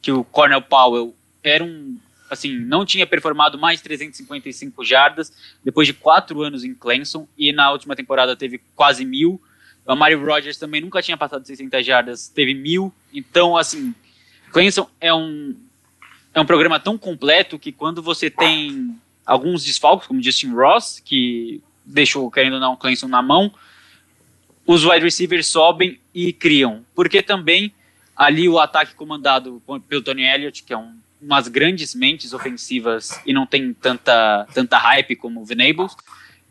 que 0.00 0.12
o 0.12 0.22
Cornell 0.24 0.62
Powell 0.62 1.14
era 1.42 1.64
um 1.64 1.98
assim, 2.30 2.58
não 2.58 2.84
tinha 2.84 3.06
performado 3.06 3.58
mais 3.58 3.80
355 3.80 4.84
jardas 4.84 5.32
depois 5.64 5.86
de 5.86 5.94
quatro 5.94 6.42
anos 6.42 6.62
em 6.62 6.74
Clemson 6.74 7.26
e 7.38 7.52
na 7.52 7.72
última 7.72 7.96
temporada 7.96 8.36
teve 8.36 8.60
quase 8.74 9.04
mil. 9.04 9.40
O 9.86 9.96
Mario 9.96 10.22
Rogers 10.22 10.58
também 10.58 10.82
nunca 10.82 11.00
tinha 11.00 11.16
passado 11.16 11.46
600 11.46 11.84
jardas, 11.84 12.28
teve 12.28 12.52
mil. 12.52 12.92
Então, 13.12 13.56
assim, 13.56 13.94
Clemson 14.52 14.88
é 15.00 15.12
um, 15.14 15.56
é 16.34 16.40
um 16.40 16.44
programa 16.44 16.78
tão 16.78 16.98
completo 16.98 17.58
que 17.58 17.72
quando 17.72 18.02
você 18.02 18.28
tem 18.28 18.94
alguns 19.28 19.62
desfalques, 19.62 20.08
como 20.08 20.22
Justin 20.22 20.52
Ross, 20.52 21.00
que 21.04 21.62
deixou, 21.84 22.30
querendo 22.30 22.54
ou 22.54 22.60
não, 22.60 22.74
Clemson 22.74 23.08
na 23.08 23.20
mão, 23.20 23.52
os 24.66 24.84
wide 24.84 25.04
receivers 25.04 25.46
sobem 25.46 26.00
e 26.14 26.32
criam. 26.32 26.84
Porque 26.94 27.22
também 27.22 27.72
ali 28.16 28.48
o 28.48 28.58
ataque 28.58 28.94
comandado 28.94 29.62
pelo 29.86 30.02
Tony 30.02 30.22
Elliott, 30.22 30.62
que 30.62 30.72
é 30.72 30.78
um, 30.78 30.96
umas 31.20 31.46
grandes 31.46 31.94
mentes 31.94 32.32
ofensivas 32.32 33.20
e 33.26 33.32
não 33.34 33.46
tem 33.46 33.74
tanta, 33.74 34.46
tanta 34.54 34.78
hype 34.78 35.14
como 35.14 35.42
o 35.42 35.44
Venables, 35.44 35.94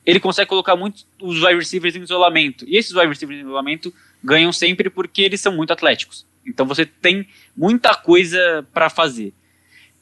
ele 0.05 0.19
consegue 0.19 0.47
colocar 0.47 0.75
muito 0.75 1.03
os 1.19 1.41
wide 1.41 1.55
receivers 1.55 1.95
em 1.95 2.03
isolamento. 2.03 2.63
E 2.67 2.77
esses 2.77 2.93
wide 2.93 3.07
receivers 3.07 3.39
em 3.39 3.43
isolamento 3.43 3.93
ganham 4.23 4.53
sempre 4.53 4.89
porque 4.89 5.23
eles 5.23 5.41
são 5.41 5.55
muito 5.55 5.73
atléticos. 5.73 6.25
Então 6.45 6.65
você 6.65 6.85
tem 6.85 7.27
muita 7.55 7.95
coisa 7.95 8.65
para 8.71 8.89
fazer. 8.89 9.33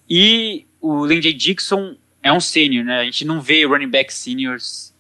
E 0.10 0.66
o 0.80 1.06
Lindsey 1.06 1.34
Dixon 1.34 1.96
é 2.26 2.34
um 2.34 2.40
sênior, 2.40 2.84
né? 2.84 3.02
A 3.02 3.04
gente 3.04 3.24
não 3.24 3.40
vê 3.40 3.64
running 3.68 3.88
back 3.88 4.12
seniors 4.12 4.92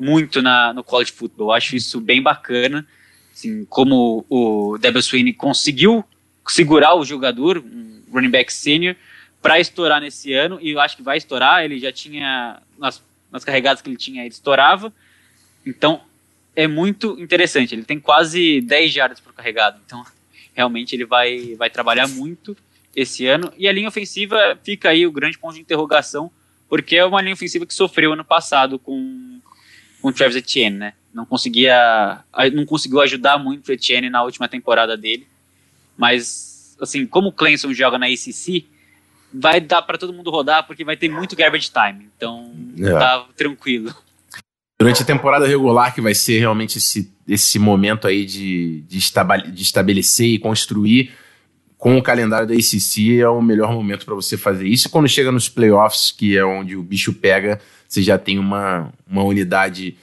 muito 0.00 0.40
na, 0.40 0.72
no 0.72 0.82
college 0.82 1.12
football. 1.12 1.48
Eu 1.48 1.52
acho 1.52 1.76
isso 1.76 2.00
bem 2.00 2.22
bacana. 2.22 2.86
Assim, 3.30 3.66
como 3.66 4.24
o 4.26 4.78
Debo 4.78 5.02
Sweeney 5.02 5.34
conseguiu 5.34 6.02
segurar 6.48 6.94
o 6.94 7.04
jogador, 7.04 7.58
um 7.58 8.02
running 8.10 8.30
back 8.30 8.50
senior, 8.50 8.96
para 9.42 9.60
estourar 9.60 10.00
nesse 10.00 10.32
ano, 10.32 10.58
e 10.62 10.70
eu 10.70 10.80
acho 10.80 10.96
que 10.96 11.02
vai 11.02 11.18
estourar. 11.18 11.62
Ele 11.62 11.78
já 11.78 11.92
tinha, 11.92 12.62
nas, 12.78 13.04
nas 13.30 13.44
carregadas 13.44 13.82
que 13.82 13.90
ele 13.90 13.98
tinha, 13.98 14.22
ele 14.22 14.32
estourava. 14.32 14.90
Então, 15.66 16.00
é 16.56 16.66
muito 16.66 17.20
interessante. 17.20 17.74
Ele 17.74 17.84
tem 17.84 18.00
quase 18.00 18.62
10 18.62 18.90
jardas 18.90 19.20
por 19.20 19.34
carregado. 19.34 19.78
Então, 19.84 20.02
realmente 20.56 20.96
ele 20.96 21.04
vai, 21.04 21.54
vai 21.54 21.68
trabalhar 21.68 22.08
muito 22.08 22.56
esse 22.96 23.26
ano. 23.26 23.52
E 23.58 23.68
a 23.68 23.72
linha 23.72 23.88
ofensiva 23.88 24.58
fica 24.64 24.88
aí 24.88 25.06
o 25.06 25.12
grande 25.12 25.36
ponto 25.36 25.56
de 25.56 25.60
interrogação, 25.60 26.32
porque 26.72 26.96
é 26.96 27.04
uma 27.04 27.20
linha 27.20 27.34
ofensiva 27.34 27.66
que 27.66 27.74
sofreu 27.74 28.14
ano 28.14 28.24
passado 28.24 28.78
com, 28.78 29.38
com 30.00 30.08
o 30.08 30.12
Travis 30.12 30.36
Etienne, 30.36 30.78
né? 30.78 30.94
Não 31.12 31.26
conseguia, 31.26 32.24
não 32.54 32.64
conseguiu 32.64 33.02
ajudar 33.02 33.36
muito 33.36 33.68
o 33.68 33.72
Etienne 33.72 34.08
na 34.08 34.22
última 34.22 34.48
temporada 34.48 34.96
dele. 34.96 35.26
Mas, 35.98 36.74
assim, 36.80 37.04
como 37.04 37.28
o 37.28 37.32
Clemson 37.32 37.74
joga 37.74 37.98
na 37.98 38.06
ACC, 38.06 38.64
vai 39.34 39.60
dar 39.60 39.82
para 39.82 39.98
todo 39.98 40.14
mundo 40.14 40.30
rodar, 40.30 40.66
porque 40.66 40.82
vai 40.82 40.96
ter 40.96 41.10
muito 41.10 41.36
garbage 41.36 41.70
time. 41.70 42.08
Então, 42.16 42.50
é. 42.78 42.90
tá 42.90 43.26
tranquilo. 43.36 43.94
Durante 44.80 45.02
a 45.02 45.04
temporada 45.04 45.46
regular, 45.46 45.94
que 45.94 46.00
vai 46.00 46.14
ser 46.14 46.38
realmente 46.38 46.78
esse, 46.78 47.12
esse 47.28 47.58
momento 47.58 48.08
aí 48.08 48.24
de, 48.24 48.80
de, 48.88 48.98
de 49.52 49.62
estabelecer 49.62 50.26
e 50.26 50.38
construir 50.38 51.12
com 51.82 51.98
o 51.98 52.02
calendário 52.02 52.46
da 52.46 52.54
ACC, 52.54 53.18
é 53.18 53.28
o 53.28 53.42
melhor 53.42 53.72
momento 53.72 54.06
para 54.06 54.14
você 54.14 54.36
fazer 54.36 54.68
isso. 54.68 54.88
Quando 54.88 55.08
chega 55.08 55.32
nos 55.32 55.48
playoffs, 55.48 56.12
que 56.12 56.38
é 56.38 56.44
onde 56.44 56.76
o 56.76 56.82
bicho 56.82 57.12
pega, 57.12 57.58
você 57.88 58.00
já 58.00 58.16
tem 58.16 58.38
uma, 58.38 58.92
uma 59.04 59.24
unidade 59.24 59.96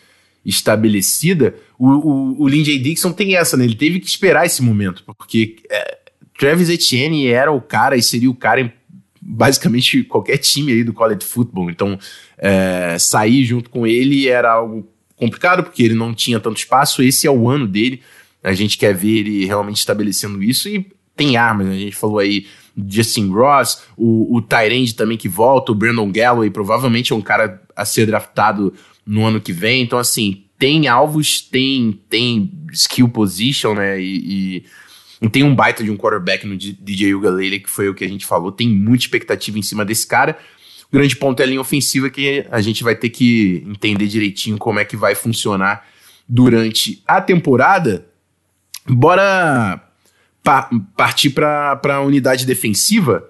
estabelecida. 0.45 1.55
O, 1.77 1.87
o, 1.87 2.43
o 2.43 2.49
Dixon 2.49 3.13
tem 3.13 3.37
essa, 3.37 3.55
né? 3.55 3.63
Ele 3.63 3.75
teve 3.75 4.01
que 4.01 4.07
esperar 4.09 4.45
esse 4.45 4.61
momento, 4.61 5.05
porque 5.05 5.55
é, 5.71 5.99
Travis 6.37 6.67
Etienne 6.67 7.27
era 7.27 7.49
o 7.49 7.61
cara 7.61 7.95
e 7.95 8.03
seria 8.03 8.29
o 8.29 8.35
cara 8.35 8.59
em 8.59 8.73
basicamente 9.21 10.03
qualquer 10.03 10.37
time 10.37 10.73
aí 10.73 10.83
do 10.83 10.91
college 10.91 11.23
football. 11.23 11.71
Então, 11.71 11.97
é, 12.37 12.97
sair 12.99 13.45
junto 13.45 13.69
com 13.69 13.87
ele 13.87 14.27
era 14.27 14.51
algo 14.51 14.85
complicado, 15.15 15.63
porque 15.63 15.83
ele 15.83 15.95
não 15.95 16.13
tinha 16.13 16.41
tanto 16.41 16.57
espaço. 16.57 17.01
Esse 17.01 17.25
é 17.25 17.31
o 17.31 17.47
ano 17.47 17.65
dele. 17.65 18.01
A 18.43 18.51
gente 18.53 18.77
quer 18.77 18.93
ver 18.93 19.19
ele 19.19 19.45
realmente 19.45 19.77
estabelecendo 19.77 20.43
isso 20.43 20.67
e 20.67 20.98
tem 21.19 21.36
armas. 21.36 21.67
Né? 21.67 21.73
A 21.73 21.79
gente 21.79 21.95
falou 21.95 22.19
aí 22.19 22.47
Justin 22.88 23.29
Ross, 23.29 23.84
o, 23.97 24.38
o 24.38 24.41
Tyrande 24.41 24.95
também 24.95 25.17
que 25.17 25.27
volta, 25.27 25.73
o 25.73 25.75
Brandon 25.75 26.10
Galloway 26.10 26.49
provavelmente 26.49 27.12
é 27.12 27.15
um 27.15 27.21
cara 27.21 27.62
a 27.75 27.84
ser 27.84 28.05
draftado 28.05 28.73
no 29.05 29.25
ano 29.25 29.41
que 29.41 29.51
vem. 29.51 29.84
Então, 29.84 29.99
assim, 29.99 30.45
tem 30.58 30.88
alvos, 30.88 31.41
tem, 31.41 31.99
tem 32.10 32.49
skill 32.71 33.10
position, 33.10 33.73
né? 33.73 34.01
E, 34.01 34.63
e, 35.21 35.29
tem 35.29 35.43
um 35.43 35.53
baita 35.53 35.84
de 35.84 35.91
um 35.91 35.97
quarterback 35.97 36.47
no 36.47 36.55
DJ 36.55 37.13
Ugalele, 37.13 37.60
que 37.60 37.69
foi 37.69 37.89
o 37.89 37.93
que 37.93 38.05
a 38.05 38.08
gente 38.08 38.25
falou. 38.25 38.53
Tem 38.53 38.69
muita 38.69 39.03
expectativa 39.03 39.60
em 39.60 39.62
cima 39.62 39.84
desse 39.84 40.08
cara. 40.08 40.38
O 40.89 40.95
grande 40.95 41.17
ponto 41.17 41.41
é 41.41 41.43
a 41.43 41.45
linha 41.45 41.60
ofensiva, 41.60 42.10
que 42.10 42.45
a 42.49 42.62
gente 42.62 42.82
vai 42.82 42.95
ter 42.95 43.10
que 43.10 43.62
entender 43.67 44.08
direitinho 44.08 44.58
como 44.58 44.79
é 44.79 44.86
que 44.86 44.95
vai 44.95 45.15
funcionar 45.15 45.86
durante 46.27 47.03
a 47.05 47.19
temporada. 47.19 48.08
Bora 48.88 49.88
pa 50.49 50.67
partir 50.97 51.29
para 51.29 51.79
a 51.83 52.01
unidade 52.01 52.43
defensiva. 52.43 53.23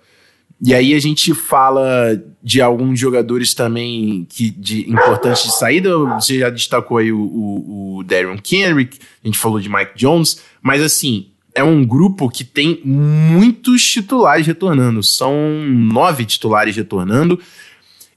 E 0.61 0.73
aí 0.73 0.93
a 0.93 0.99
gente 0.99 1.33
fala 1.33 2.21
de 2.41 2.61
alguns 2.61 2.97
jogadores 2.97 3.53
também 3.53 4.25
que 4.29 4.49
de 4.49 4.89
importantes 4.89 5.43
de 5.43 5.51
saída. 5.57 5.97
Você 6.15 6.39
já 6.39 6.49
destacou 6.49 6.97
aí 6.97 7.11
o, 7.11 7.19
o, 7.19 7.99
o 7.99 8.41
Kenrick, 8.41 8.97
a 9.23 9.27
gente 9.27 9.37
falou 9.37 9.59
de 9.59 9.69
Mike 9.69 9.91
Jones, 9.95 10.41
mas 10.61 10.81
assim, 10.81 11.27
é 11.53 11.63
um 11.63 11.85
grupo 11.85 12.29
que 12.29 12.43
tem 12.45 12.81
muitos 12.85 13.83
titulares 13.83 14.47
retornando. 14.47 15.03
São 15.03 15.33
nove 15.65 16.25
titulares 16.25 16.75
retornando. 16.75 17.39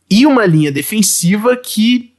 E 0.09 0.27
uma 0.27 0.47
linha 0.47 0.71
defensiva 0.71 1.57
que 1.57 2.12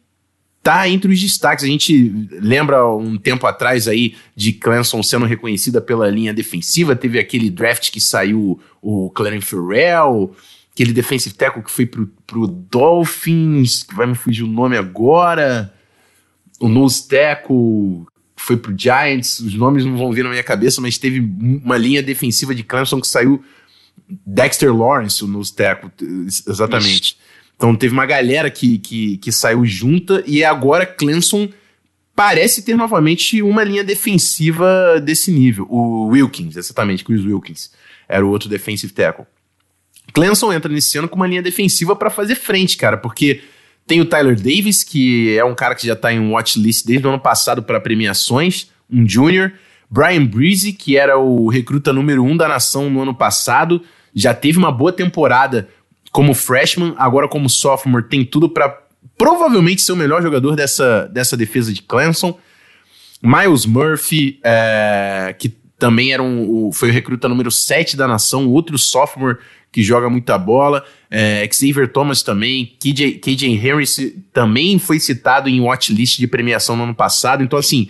tá 0.63 0.87
entre 0.87 1.11
os 1.11 1.19
destaques. 1.19 1.65
A 1.65 1.67
gente 1.67 2.29
lembra 2.31 2.87
um 2.87 3.17
tempo 3.17 3.45
atrás 3.45 3.87
aí 3.87 4.15
de 4.33 4.53
Clemson 4.53 5.03
sendo 5.03 5.25
reconhecida 5.25 5.81
pela 5.81 6.09
linha 6.09 6.33
defensiva. 6.33 6.95
Teve 6.95 7.19
aquele 7.19 7.49
draft 7.49 7.91
que 7.91 7.99
saiu 7.99 8.59
o 8.81 9.09
Clarence 9.09 9.45
Ferrell, 9.45 10.33
aquele 10.73 10.93
defensive 10.93 11.35
tackle 11.35 11.61
que 11.61 11.69
foi 11.69 11.85
pro, 11.85 12.07
pro 12.25 12.47
Dolphins, 12.47 13.83
que 13.83 13.93
vai 13.93 14.07
me 14.07 14.15
fugir 14.15 14.43
o 14.43 14.47
nome 14.47 14.77
agora. 14.77 15.73
O 16.61 16.69
nose 16.69 17.05
tackle 17.09 18.05
foi 18.37 18.55
pro 18.55 18.73
Giants. 18.75 19.41
Os 19.41 19.53
nomes 19.53 19.83
não 19.83 19.97
vão 19.97 20.13
vir 20.13 20.23
na 20.23 20.29
minha 20.29 20.43
cabeça, 20.43 20.79
mas 20.79 20.97
teve 20.97 21.19
uma 21.19 21.77
linha 21.77 22.01
defensiva 22.01 22.55
de 22.55 22.63
Clemson 22.63 23.01
que 23.01 23.07
saiu 23.07 23.43
Dexter 24.25 24.73
Lawrence, 24.73 25.23
o 25.23 25.27
nose 25.27 25.53
tackle, 25.53 25.91
exatamente. 26.47 27.17
Ixi. 27.17 27.22
Então 27.55 27.75
teve 27.75 27.93
uma 27.93 28.05
galera 28.05 28.49
que, 28.49 28.77
que, 28.77 29.17
que 29.17 29.31
saiu 29.31 29.65
junta 29.65 30.23
e 30.25 30.43
agora 30.43 30.85
Clemson 30.85 31.49
parece 32.15 32.61
ter 32.61 32.75
novamente 32.75 33.41
uma 33.41 33.63
linha 33.63 33.83
defensiva 33.83 34.99
desse 35.01 35.31
nível. 35.31 35.65
O 35.69 36.07
Wilkins, 36.07 36.55
exatamente, 36.55 37.03
Chris 37.03 37.25
Wilkins, 37.25 37.71
era 38.07 38.25
o 38.25 38.29
outro 38.29 38.49
defensive 38.49 38.93
tackle. 38.93 39.25
Clemson 40.13 40.53
entra 40.53 40.71
nesse 40.71 40.97
ano 40.97 41.07
com 41.07 41.15
uma 41.15 41.27
linha 41.27 41.41
defensiva 41.41 41.95
para 41.95 42.09
fazer 42.09 42.35
frente, 42.35 42.77
cara, 42.77 42.97
porque 42.97 43.41
tem 43.87 43.99
o 43.99 44.05
Tyler 44.05 44.35
Davis, 44.35 44.83
que 44.83 45.35
é 45.37 45.43
um 45.43 45.55
cara 45.55 45.75
que 45.75 45.87
já 45.87 45.95
tá 45.95 46.13
em 46.13 46.31
watchlist 46.31 46.85
desde 46.85 47.07
o 47.07 47.09
ano 47.09 47.19
passado 47.19 47.63
para 47.63 47.79
premiações, 47.79 48.67
um 48.89 49.07
junior. 49.07 49.51
Brian 49.89 50.25
Breezy, 50.25 50.73
que 50.73 50.97
era 50.97 51.17
o 51.17 51.49
recruta 51.49 51.93
número 51.93 52.23
um 52.23 52.35
da 52.35 52.47
nação 52.47 52.89
no 52.89 53.01
ano 53.01 53.13
passado, 53.13 53.81
já 54.13 54.33
teve 54.33 54.57
uma 54.57 54.71
boa 54.71 54.91
temporada 54.91 55.67
como 56.13 56.33
freshman, 56.35 56.93
agora 56.95 57.27
como 57.27 57.49
sophomore, 57.49 58.07
tem 58.07 58.23
tudo 58.23 58.47
para 58.47 58.69
provavelmente 59.17 59.81
ser 59.81 59.91
o 59.91 59.95
melhor 59.95 60.21
jogador 60.21 60.55
dessa, 60.55 61.07
dessa 61.07 61.35
defesa 61.35 61.73
de 61.73 61.81
Clemson. 61.81 62.39
Miles 63.21 63.65
Murphy, 63.65 64.39
é, 64.43 65.35
que 65.37 65.49
também 65.79 66.13
era 66.13 66.21
um, 66.21 66.71
foi 66.71 66.89
o 66.89 66.93
recruta 66.93 67.27
número 67.27 67.49
7 67.49 67.97
da 67.97 68.07
nação, 68.07 68.47
outro 68.47 68.77
sophomore 68.77 69.37
que 69.71 69.81
joga 69.81 70.07
muita 70.07 70.37
bola. 70.37 70.85
É, 71.09 71.49
Xavier 71.51 71.91
Thomas 71.91 72.21
também, 72.21 72.77
KJ, 72.79 73.13
KJ 73.13 73.55
Harris 73.55 73.97
também 74.31 74.77
foi 74.77 74.99
citado 74.99 75.49
em 75.49 75.59
watchlist 75.61 76.19
de 76.19 76.27
premiação 76.27 76.75
no 76.75 76.83
ano 76.83 76.93
passado. 76.93 77.43
Então, 77.43 77.57
assim, 77.57 77.89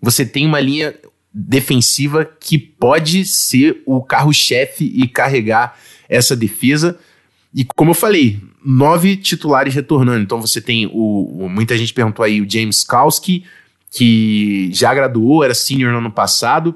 você 0.00 0.26
tem 0.26 0.44
uma 0.44 0.58
linha 0.58 0.94
defensiva 1.32 2.24
que 2.24 2.58
pode 2.58 3.24
ser 3.24 3.82
o 3.86 4.02
carro-chefe 4.02 4.84
e 4.84 5.06
carregar 5.06 5.78
essa 6.08 6.34
defesa. 6.34 6.98
E 7.54 7.64
como 7.64 7.90
eu 7.90 7.94
falei, 7.94 8.40
nove 8.64 9.16
titulares 9.16 9.74
retornando. 9.74 10.22
Então 10.22 10.40
você 10.40 10.60
tem 10.60 10.86
o, 10.86 11.44
o 11.44 11.48
muita 11.48 11.76
gente 11.76 11.92
perguntou 11.92 12.24
aí 12.24 12.40
o 12.40 12.48
James 12.48 12.82
Kowski, 12.84 13.44
que 13.90 14.70
já 14.72 14.94
graduou, 14.94 15.44
era 15.44 15.54
senior 15.54 15.92
no 15.92 15.98
ano 15.98 16.10
passado. 16.10 16.74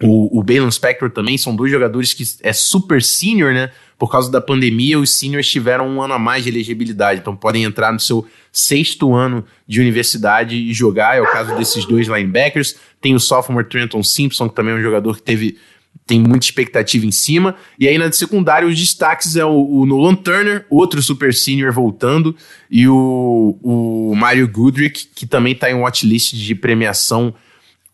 O, 0.00 0.40
o 0.40 0.70
Spector 0.70 1.10
também 1.10 1.36
são 1.36 1.54
dois 1.54 1.72
jogadores 1.72 2.14
que 2.14 2.24
é 2.42 2.52
super 2.52 3.02
senior, 3.02 3.52
né? 3.52 3.70
Por 3.98 4.08
causa 4.08 4.30
da 4.30 4.40
pandemia, 4.40 4.96
os 4.96 5.10
seniors 5.10 5.50
tiveram 5.50 5.88
um 5.88 6.00
ano 6.00 6.14
a 6.14 6.18
mais 6.20 6.44
de 6.44 6.50
elegibilidade, 6.50 7.18
então 7.20 7.34
podem 7.34 7.64
entrar 7.64 7.92
no 7.92 7.98
seu 7.98 8.24
sexto 8.52 9.12
ano 9.12 9.44
de 9.66 9.80
universidade 9.80 10.54
e 10.54 10.72
jogar. 10.72 11.16
É 11.16 11.20
o 11.20 11.26
caso 11.26 11.56
desses 11.56 11.84
dois 11.84 12.06
linebackers. 12.06 12.76
Tem 13.00 13.16
o 13.16 13.20
sophomore 13.20 13.68
Trenton 13.68 14.02
Simpson, 14.04 14.48
que 14.48 14.54
também 14.54 14.72
é 14.72 14.76
um 14.76 14.82
jogador 14.82 15.16
que 15.16 15.22
teve 15.22 15.58
tem 16.06 16.20
muita 16.20 16.46
expectativa 16.46 17.04
em 17.04 17.12
cima. 17.12 17.56
E 17.78 17.86
aí 17.86 17.98
na 17.98 18.10
secundária 18.10 18.66
os 18.66 18.78
destaques 18.78 19.36
é 19.36 19.44
o, 19.44 19.80
o 19.80 19.86
Nolan 19.86 20.14
Turner, 20.14 20.66
outro 20.70 21.02
super 21.02 21.34
senior 21.34 21.72
voltando, 21.72 22.34
e 22.70 22.88
o, 22.88 23.58
o 23.62 24.14
Mario 24.16 24.48
Goodrick, 24.48 25.06
que 25.14 25.26
também 25.26 25.52
está 25.52 25.70
em 25.70 25.74
watchlist 25.74 26.34
de 26.34 26.54
premiação, 26.54 27.34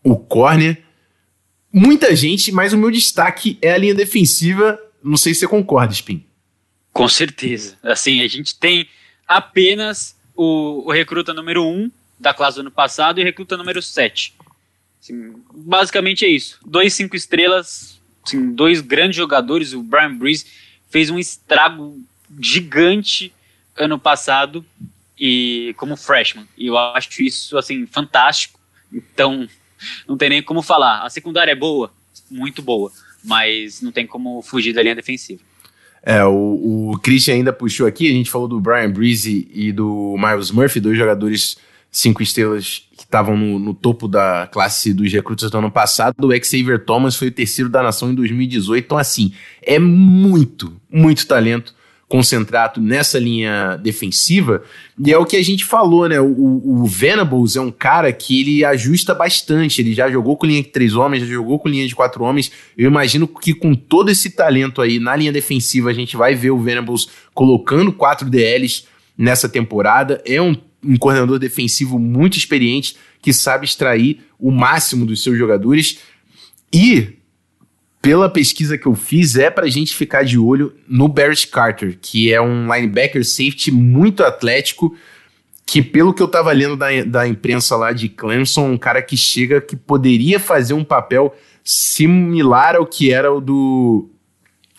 o 0.03 0.15
corner. 0.15 0.81
Muita 1.71 2.15
gente, 2.15 2.51
mas 2.51 2.71
o 2.71 2.77
meu 2.77 2.89
destaque 2.89 3.57
é 3.61 3.73
a 3.73 3.77
linha 3.77 3.93
defensiva. 3.93 4.79
Não 5.03 5.17
sei 5.17 5.33
se 5.33 5.41
você 5.41 5.47
concorda, 5.47 5.93
Spin. 5.93 6.25
Com 6.93 7.07
certeza. 7.09 7.77
Assim, 7.83 8.21
a 8.21 8.27
gente 8.27 8.57
tem 8.57 8.87
apenas 9.27 10.15
o, 10.33 10.87
o 10.87 10.91
recruta 10.91 11.33
número 11.33 11.63
1 11.63 11.67
um 11.67 11.91
da 12.17 12.33
classe 12.33 12.55
do 12.55 12.61
ano 12.61 12.71
passado 12.71 13.19
e 13.19 13.23
recruta 13.23 13.57
número 13.57 13.81
7. 13.81 14.33
Assim, 15.01 15.35
basicamente 15.53 16.25
é 16.25 16.29
isso. 16.29 16.59
Dois 16.65 16.93
cinco 16.93 17.15
estrelas 17.15 17.94
assim, 18.25 18.53
dois 18.53 18.81
grandes 18.81 19.15
jogadores. 19.15 19.73
O 19.73 19.83
Brian 19.83 20.15
Breeze 20.15 20.45
fez 20.89 21.09
um 21.09 21.19
estrago 21.19 21.99
gigante 22.39 23.33
ano 23.77 23.99
passado 23.99 24.65
e 25.19 25.73
como 25.77 25.95
freshman. 25.95 26.47
E 26.57 26.67
eu 26.67 26.77
acho 26.77 27.21
isso 27.21 27.57
assim 27.57 27.85
fantástico. 27.85 28.59
Então, 28.91 29.47
não 30.07 30.17
tem 30.17 30.29
nem 30.29 30.43
como 30.43 30.61
falar. 30.61 31.03
A 31.03 31.09
secundária 31.09 31.51
é 31.51 31.55
boa, 31.55 31.91
muito 32.29 32.61
boa, 32.61 32.91
mas 33.23 33.81
não 33.81 33.91
tem 33.91 34.05
como 34.05 34.41
fugir 34.41 34.73
da 34.73 34.81
linha 34.81 34.95
defensiva. 34.95 35.41
É, 36.01 36.23
o, 36.23 36.91
o 36.91 36.99
Christian 36.99 37.33
ainda 37.33 37.51
puxou 37.51 37.87
aqui, 37.87 38.07
a 38.07 38.13
gente 38.13 38.29
falou 38.29 38.47
do 38.47 38.59
Brian 38.59 38.91
Breeze 38.91 39.47
e 39.51 39.71
do 39.71 40.15
Miles 40.19 40.51
Murphy, 40.51 40.79
dois 40.79 40.95
jogadores 40.95 41.57
cinco 41.91 42.21
estrelas 42.21 42.83
estavam 43.15 43.37
no, 43.37 43.57
no, 43.57 43.73
topo 43.73 44.07
da 44.07 44.47
classe 44.51 44.93
dos 44.93 45.11
recrutas 45.11 45.49
do 45.49 45.57
ano 45.57 45.71
passado. 45.71 46.15
O 46.27 46.43
Xavier 46.43 46.83
Thomas 46.83 47.15
foi 47.15 47.29
o 47.29 47.31
terceiro 47.31 47.69
da 47.69 47.81
nação 47.81 48.11
em 48.11 48.15
2018. 48.15 48.85
Então, 48.85 48.97
assim, 48.97 49.33
é 49.61 49.79
muito, 49.79 50.73
muito 50.91 51.25
talento 51.25 51.73
concentrado 52.07 52.79
nessa 52.79 53.17
linha 53.17 53.77
defensiva. 53.77 54.61
E 55.03 55.11
é 55.11 55.17
o 55.17 55.25
que 55.25 55.35
a 55.37 55.43
gente 55.43 55.65
falou, 55.65 56.07
né? 56.07 56.19
O, 56.19 56.81
o 56.81 56.85
Venables 56.85 57.55
é 57.55 57.61
um 57.61 57.71
cara 57.71 58.11
que 58.11 58.41
ele 58.41 58.65
ajusta 58.65 59.15
bastante. 59.15 59.81
Ele 59.81 59.93
já 59.93 60.09
jogou 60.09 60.37
com 60.37 60.45
linha 60.45 60.61
de 60.61 60.69
três 60.69 60.93
homens, 60.93 61.21
já 61.21 61.33
jogou 61.33 61.57
com 61.57 61.69
linha 61.69 61.87
de 61.87 61.95
quatro 61.95 62.23
homens. 62.23 62.51
Eu 62.77 62.89
imagino 62.89 63.27
que 63.27 63.53
com 63.53 63.73
todo 63.73 64.11
esse 64.11 64.29
talento 64.29 64.81
aí 64.81 64.99
na 64.99 65.15
linha 65.15 65.31
defensiva, 65.31 65.89
a 65.89 65.93
gente 65.93 66.15
vai 66.15 66.35
ver 66.35 66.51
o 66.51 66.59
Venables 66.59 67.07
colocando 67.33 67.91
quatro 67.91 68.29
DLs 68.29 68.85
nessa 69.17 69.49
temporada. 69.49 70.21
É 70.25 70.41
um 70.41 70.55
um 70.85 70.97
coordenador 70.97 71.39
defensivo 71.39 71.97
muito 71.97 72.37
experiente 72.37 72.95
que 73.21 73.33
sabe 73.33 73.65
extrair 73.65 74.21
o 74.39 74.51
máximo 74.51 75.05
dos 75.05 75.23
seus 75.23 75.37
jogadores. 75.37 75.99
E, 76.71 77.13
pela 78.01 78.29
pesquisa 78.29 78.77
que 78.77 78.85
eu 78.85 78.95
fiz, 78.95 79.35
é 79.35 79.49
para 79.49 79.65
a 79.65 79.69
gente 79.69 79.95
ficar 79.95 80.23
de 80.23 80.37
olho 80.37 80.73
no 80.87 81.07
Barrett 81.07 81.47
Carter, 81.47 81.97
que 81.99 82.31
é 82.31 82.39
um 82.39 82.71
linebacker 82.71 83.25
safety 83.25 83.71
muito 83.71 84.23
atlético, 84.23 84.95
que, 85.65 85.81
pelo 85.81 86.13
que 86.13 86.21
eu 86.21 86.27
estava 86.27 86.51
lendo 86.51 86.75
da, 86.75 87.03
da 87.03 87.27
imprensa 87.27 87.75
lá 87.75 87.91
de 87.91 88.07
Clemson, 88.07 88.71
um 88.71 88.77
cara 88.77 89.01
que 89.01 89.17
chega 89.17 89.59
que 89.59 89.75
poderia 89.75 90.39
fazer 90.39 90.75
um 90.75 90.83
papel 90.83 91.35
similar 91.63 92.75
ao 92.75 92.85
que 92.85 93.11
era 93.11 93.33
o 93.33 93.41
do, 93.41 94.07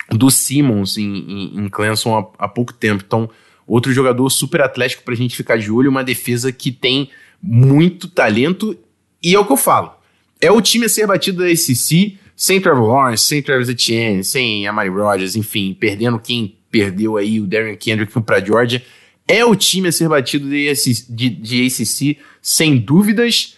do 0.09 0.31
Simmons 0.31 0.97
em, 0.97 1.03
em, 1.03 1.59
em 1.65 1.69
Clemson 1.69 2.17
há, 2.17 2.45
há 2.45 2.47
pouco 2.47 2.71
tempo. 2.71 3.03
Então, 3.05 3.29
Outro 3.67 3.91
jogador 3.91 4.29
super 4.29 4.61
atlético 4.61 5.03
pra 5.03 5.13
gente 5.13 5.35
ficar 5.35 5.57
de 5.57 5.69
olho, 5.69 5.91
uma 5.91 6.03
defesa 6.03 6.51
que 6.51 6.71
tem 6.71 7.09
muito 7.43 8.07
talento. 8.07 8.77
E 9.21 9.35
é 9.35 9.39
o 9.39 9.45
que 9.45 9.51
eu 9.51 9.57
falo. 9.57 9.91
É 10.39 10.49
o 10.49 10.61
time 10.61 10.85
a 10.85 10.89
ser 10.89 11.05
batido 11.05 11.43
da 11.43 11.49
ACC, 11.49 12.17
sem 12.35 12.61
Trevor 12.61 12.87
Lawrence, 12.87 13.23
sem 13.23 13.41
Travis 13.41 13.67
Etienne, 13.67 14.23
sem 14.23 14.67
Amari 14.67 14.89
Rodgers, 14.89 15.35
enfim, 15.35 15.75
perdendo 15.77 16.19
quem 16.19 16.55
perdeu 16.71 17.17
aí 17.17 17.39
o 17.39 17.47
Darren 17.47 17.75
Kendrick 17.75 18.21
para 18.21 18.43
Georgia. 18.43 18.81
É 19.27 19.43
o 19.43 19.55
time 19.55 19.89
a 19.89 19.91
ser 19.91 20.07
batido 20.07 20.49
de, 20.49 20.71
de, 21.09 21.29
de 21.29 21.65
ACC, 21.65 22.17
sem 22.41 22.77
dúvidas. 22.77 23.57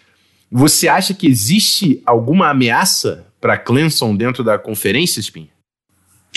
Você 0.51 0.87
acha 0.87 1.13
que 1.13 1.27
existe 1.27 2.01
alguma 2.05 2.49
ameaça 2.49 3.27
para 3.39 3.57
Clemson 3.57 4.15
dentro 4.15 4.43
da 4.43 4.57
conferência, 4.57 5.19
Spin? 5.19 5.49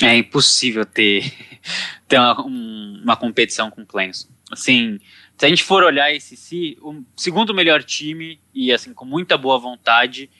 É 0.00 0.16
impossível 0.16 0.86
ter, 0.86 1.32
ter 2.08 2.18
uma, 2.18 2.46
um, 2.46 3.00
uma 3.02 3.16
competição 3.16 3.70
com 3.70 3.82
o 3.82 3.86
Clemson. 3.86 4.28
Assim, 4.50 4.98
Se 5.36 5.46
a 5.46 5.48
gente 5.48 5.64
for 5.64 5.82
olhar 5.82 6.12
esse 6.12 6.36
si, 6.36 6.76
o 6.80 7.02
segundo 7.16 7.54
melhor 7.54 7.82
time, 7.82 8.38
e 8.54 8.72
assim, 8.72 8.92
com 8.92 9.04
muita 9.04 9.36
boa 9.36 9.58
vontade, 9.58 10.30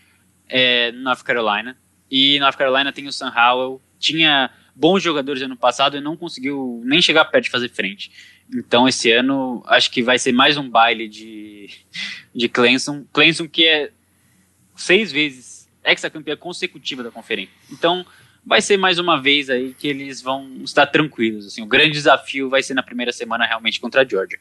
é 0.49 0.93
North 0.93 1.23
Carolina. 1.23 1.77
E 2.11 2.39
North 2.41 2.57
Carolina 2.57 2.93
tem 2.93 3.07
o 3.07 3.13
Sam 3.13 3.33
Howell, 3.35 3.81
tinha 3.99 4.51
bons 4.75 5.03
jogadores 5.03 5.43
ano 5.43 5.57
passado 5.57 5.97
e 5.97 6.01
não 6.01 6.17
conseguiu 6.17 6.83
nem 6.85 7.01
chegar 7.01 7.25
perto 7.27 7.45
de 7.45 7.51
fazer 7.51 7.69
frente. 7.69 8.11
Então 8.55 8.87
esse 8.87 9.11
ano 9.11 9.63
acho 9.67 9.91
que 9.91 10.03
vai 10.03 10.19
ser 10.19 10.33
mais 10.33 10.57
um 10.57 10.69
baile 10.69 11.09
de, 11.09 11.71
de 12.35 12.49
Clemson. 12.49 13.05
Clemson 13.13 13.49
que 13.49 13.67
é 13.67 13.91
seis 14.77 15.13
vezes 15.13 15.69
ex-campeã 15.85 16.37
consecutiva 16.37 17.03
da 17.03 17.11
conferência. 17.11 17.55
Então 17.71 18.05
vai 18.45 18.61
ser 18.61 18.77
mais 18.77 18.99
uma 18.99 19.21
vez 19.21 19.49
aí 19.49 19.75
que 19.79 19.87
eles 19.87 20.21
vão 20.21 20.49
estar 20.65 20.87
tranquilos. 20.87 21.47
Assim, 21.47 21.63
o 21.63 21.67
grande 21.67 21.93
desafio 21.93 22.49
vai 22.49 22.63
ser 22.63 22.75
na 22.75 22.83
primeira 22.83 23.13
semana 23.13 23.47
realmente 23.47 23.81
contra 23.81 24.03
a 24.03 24.05
Georgia. 24.05 24.39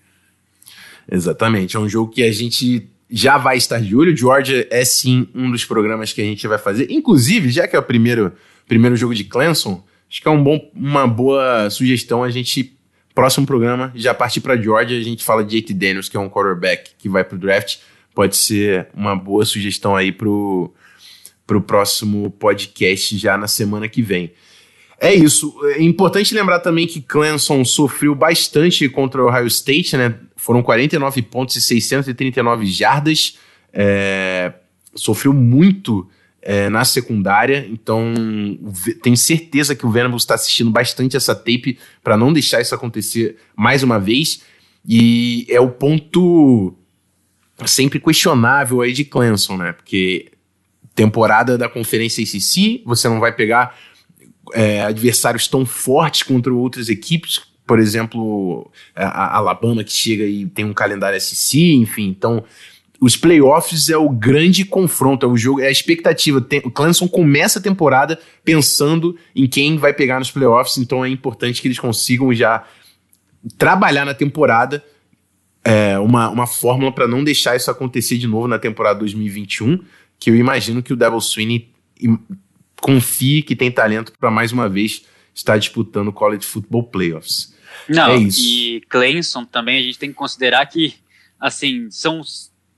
Exatamente, 1.11 1.75
é 1.75 1.79
um 1.79 1.89
jogo 1.89 2.11
que 2.11 2.23
a 2.23 2.31
gente 2.31 2.87
já 3.09 3.37
vai 3.37 3.57
estar 3.57 3.79
de 3.81 3.95
olho. 3.95 4.15
Georgia 4.15 4.67
é 4.71 4.85
sim 4.85 5.27
um 5.35 5.51
dos 5.51 5.65
programas 5.65 6.13
que 6.13 6.21
a 6.21 6.23
gente 6.23 6.47
vai 6.47 6.57
fazer. 6.57 6.89
Inclusive, 6.89 7.49
já 7.49 7.67
que 7.67 7.75
é 7.75 7.79
o 7.79 7.83
primeiro, 7.83 8.33
primeiro 8.67 8.95
jogo 8.95 9.13
de 9.13 9.23
Clemson, 9.23 9.83
acho 10.09 10.21
que 10.21 10.27
é 10.27 10.31
um 10.31 10.41
bom, 10.41 10.71
uma 10.73 11.07
boa 11.07 11.69
sugestão 11.69 12.23
a 12.23 12.29
gente 12.29 12.77
próximo 13.13 13.45
programa 13.45 13.91
já 13.93 14.13
partir 14.13 14.39
para 14.39 14.55
Georgia, 14.55 14.97
a 14.97 15.03
gente 15.03 15.23
fala 15.23 15.43
de 15.43 15.59
JT 15.59 15.73
Daniels, 15.73 16.07
que 16.07 16.15
é 16.15 16.19
um 16.19 16.29
quarterback 16.29 16.91
que 16.97 17.09
vai 17.09 17.23
pro 17.23 17.37
draft. 17.37 17.79
Pode 18.15 18.35
ser 18.35 18.87
uma 18.93 19.15
boa 19.15 19.45
sugestão 19.45 19.95
aí 19.95 20.11
pro 20.11 20.73
pro 21.45 21.61
próximo 21.61 22.29
podcast 22.31 23.17
já 23.17 23.37
na 23.37 23.47
semana 23.47 23.87
que 23.87 24.01
vem. 24.01 24.31
É 24.99 25.13
isso. 25.13 25.53
É 25.75 25.81
importante 25.81 26.33
lembrar 26.33 26.59
também 26.59 26.85
que 26.85 27.01
Clemson 27.01 27.65
sofreu 27.65 28.13
bastante 28.13 28.87
contra 28.87 29.23
o 29.23 29.27
Ohio 29.27 29.47
State, 29.47 29.97
né? 29.97 30.15
Foram 30.35 30.61
49 30.61 31.23
pontos 31.23 31.55
e 31.55 31.61
639 31.61 32.67
jardas. 32.67 33.37
É, 33.73 34.53
sofreu 34.93 35.33
muito 35.33 36.07
é, 36.41 36.69
na 36.69 36.83
secundária, 36.83 37.67
então 37.69 38.13
tenho 39.01 39.15
certeza 39.15 39.75
que 39.75 39.85
o 39.85 39.91
Venables 39.91 40.23
está 40.23 40.35
assistindo 40.35 40.71
bastante 40.71 41.15
essa 41.15 41.35
tape 41.35 41.77
para 42.03 42.17
não 42.17 42.33
deixar 42.33 42.61
isso 42.61 42.73
acontecer 42.73 43.37
mais 43.55 43.83
uma 43.83 43.99
vez. 43.99 44.43
E 44.87 45.45
é 45.49 45.59
o 45.59 45.69
ponto 45.69 46.75
sempre 47.65 47.99
questionável 47.99 48.81
aí 48.81 48.93
de 48.93 49.05
Clemson, 49.05 49.57
né? 49.57 49.73
Porque 49.73 50.30
temporada 50.95 51.57
da 51.57 51.69
Conferência 51.69 52.23
ACC, 52.23 52.83
você 52.85 53.07
não 53.07 53.19
vai 53.19 53.33
pegar 53.33 53.77
é, 54.53 54.81
adversários 54.83 55.47
tão 55.47 55.65
fortes 55.65 56.23
contra 56.23 56.53
outras 56.53 56.89
equipes, 56.89 57.41
por 57.65 57.79
exemplo, 57.79 58.69
a, 58.95 59.05
a 59.05 59.37
Alabama 59.37 59.83
que 59.83 59.93
chega 59.93 60.25
e 60.25 60.45
tem 60.45 60.65
um 60.65 60.73
calendário 60.73 61.19
SC, 61.19 61.73
enfim, 61.73 62.09
então 62.09 62.43
os 62.99 63.15
playoffs 63.15 63.89
é 63.89 63.97
o 63.97 64.09
grande 64.09 64.63
confronto, 64.63 65.25
é 65.25 65.29
o 65.29 65.35
jogo, 65.35 65.59
é 65.59 65.67
a 65.67 65.71
expectativa. 65.71 66.45
O 66.63 66.69
Clemson 66.69 67.07
começa 67.07 67.57
a 67.57 67.61
temporada 67.61 68.19
pensando 68.45 69.17
em 69.35 69.47
quem 69.47 69.75
vai 69.75 69.91
pegar 69.91 70.19
nos 70.19 70.29
playoffs, 70.29 70.77
então 70.77 71.03
é 71.03 71.09
importante 71.09 71.61
que 71.61 71.67
eles 71.67 71.79
consigam 71.79 72.31
já 72.31 72.63
trabalhar 73.57 74.05
na 74.05 74.13
temporada 74.13 74.83
é, 75.63 75.97
uma, 75.97 76.29
uma 76.29 76.45
fórmula 76.45 76.91
para 76.91 77.07
não 77.07 77.23
deixar 77.23 77.55
isso 77.55 77.71
acontecer 77.71 78.17
de 78.17 78.27
novo 78.27 78.47
na 78.47 78.59
temporada 78.59 78.99
2021 78.99 79.79
que 80.21 80.29
eu 80.29 80.35
imagino 80.35 80.83
que 80.83 80.93
o 80.93 80.95
Devil 80.95 81.19
Sweeney 81.19 81.73
confie 82.79 83.41
que 83.41 83.55
tem 83.55 83.71
talento 83.71 84.13
para 84.19 84.29
mais 84.29 84.51
uma 84.51 84.69
vez 84.69 85.03
estar 85.33 85.57
disputando 85.57 86.09
o 86.09 86.13
College 86.13 86.45
Football 86.45 86.83
Playoffs. 86.83 87.55
Não, 87.89 88.11
é 88.11 88.17
isso. 88.17 88.39
e 88.39 88.81
Clemson 88.81 89.43
também 89.45 89.79
a 89.79 89.83
gente 89.83 89.97
tem 89.97 90.09
que 90.09 90.15
considerar 90.15 90.63
que, 90.67 90.93
assim, 91.39 91.89
são 91.89 92.21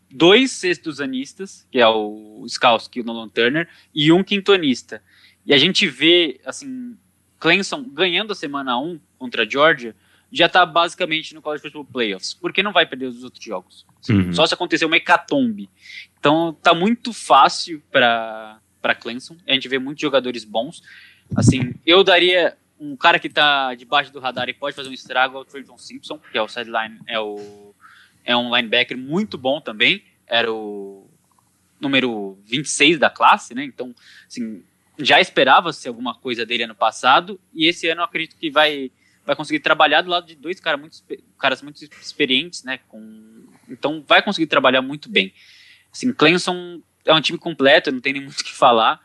dois 0.10 0.54
sextos-anistas, 0.54 1.68
que 1.70 1.80
é 1.80 1.88
o 1.88 2.46
Skowski 2.48 3.00
e 3.00 3.02
o 3.02 3.06
Nolan 3.06 3.28
Turner, 3.28 3.68
e 3.94 4.10
um 4.10 4.24
quintonista. 4.24 5.04
E 5.46 5.54
a 5.54 5.58
gente 5.58 5.86
vê, 5.86 6.40
assim, 6.46 6.96
Clemson 7.40 7.84
ganhando 7.84 8.32
a 8.32 8.36
semana 8.36 8.80
1 8.80 8.98
contra 9.20 9.44
a 9.44 9.50
Georgia, 9.50 9.94
já 10.34 10.48
está 10.48 10.66
basicamente 10.66 11.36
no 11.36 11.42
College 11.44 11.62
Football 11.62 11.86
Playoffs, 11.86 12.34
porque 12.34 12.64
não 12.64 12.74
vai 12.74 12.88
perder 12.88 13.06
os 13.06 13.24
outros 13.24 13.46
jogos. 13.46 13.86
Uhum. 14.10 14.34
Só 14.34 14.48
se 14.48 14.54
acontecer 14.56 14.84
uma 14.84 14.98
hecatombe. 14.98 15.70
Então 16.20 16.58
tá 16.62 16.74
muito 16.74 17.14
fácil 17.14 17.82
para 17.92 18.60
para 18.82 18.96
Clemson. 18.96 19.38
A 19.48 19.54
gente 19.54 19.70
vê 19.70 19.80
muitos 19.80 20.02
jogadores 20.02 20.44
bons. 20.44 20.84
Assim, 21.38 21.74
eu 21.86 22.04
daria 22.04 22.58
um 22.78 22.98
cara 22.98 23.18
que 23.18 23.30
tá 23.30 23.74
debaixo 23.76 24.12
do 24.12 24.20
radar 24.20 24.50
e 24.50 24.54
pode 24.54 24.76
fazer 24.76 24.90
um 24.90 24.94
estrago 24.94 25.38
é 25.38 25.40
o 25.40 25.46
Trenton 25.46 25.78
Simpson, 25.78 26.20
que 26.32 26.38
é 26.38 26.42
o 26.42 26.50
sideline, 26.50 27.00
é 27.08 27.18
o 27.18 27.74
é 28.26 28.36
um 28.36 28.54
linebacker 28.54 28.98
muito 28.98 29.38
bom 29.38 29.62
também. 29.62 30.04
Era 30.28 30.52
o 30.52 31.08
número 31.80 32.38
26 32.46 32.98
da 32.98 33.10
classe, 33.10 33.54
né? 33.54 33.64
Então, 33.64 33.94
assim, 34.28 34.64
já 34.98 35.22
esperava-se 35.22 35.88
alguma 35.88 36.16
coisa 36.16 36.46
dele 36.46 36.64
ano 36.64 36.76
passado 36.76 37.40
e 37.54 37.68
esse 37.68 37.88
ano 37.88 38.02
eu 38.02 38.06
acredito 38.06 38.36
que 38.36 38.50
vai 38.50 38.92
vai 39.26 39.36
conseguir 39.36 39.60
trabalhar 39.60 40.02
do 40.02 40.10
lado 40.10 40.28
de 40.28 40.36
dois 40.36 40.60
caras 40.60 40.80
muito 40.80 40.98
caras 41.38 41.62
muito 41.62 41.84
experientes, 41.84 42.64
né? 42.64 42.80
Com, 42.88 43.46
então 43.70 44.04
vai 44.08 44.22
conseguir 44.22 44.48
trabalhar 44.48 44.82
muito 44.82 45.10
bem. 45.10 45.34
Assim, 45.92 46.14
Clemson 46.14 46.82
é 47.06 47.14
um 47.14 47.22
time 47.22 47.38
completo, 47.38 47.92
não 47.92 48.02
tem 48.02 48.14
nem 48.14 48.22
muito 48.22 48.40
o 48.40 48.44
que 48.44 48.54
falar. 48.54 49.02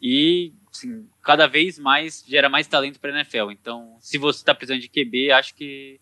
E 0.00 0.52
assim, 0.70 1.08
cada 1.22 1.46
vez 1.46 1.78
mais 1.78 2.24
gera 2.26 2.48
mais 2.48 2.66
talento 2.66 2.98
para 3.00 3.10
a 3.12 3.14
NFL. 3.20 3.50
Então, 3.50 3.96
se 4.00 4.18
você 4.18 4.40
está 4.40 4.54
precisando 4.54 4.80
de 4.80 4.88
QB, 4.88 5.30
acho 5.32 5.54
que 5.54 6.00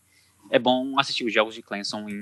é 0.52 0.58
bom 0.58 1.00
assistir 1.00 1.24
os 1.24 1.32
jogos 1.32 1.54
de 1.54 1.62
Clemson 1.62 2.06
em, 2.08 2.20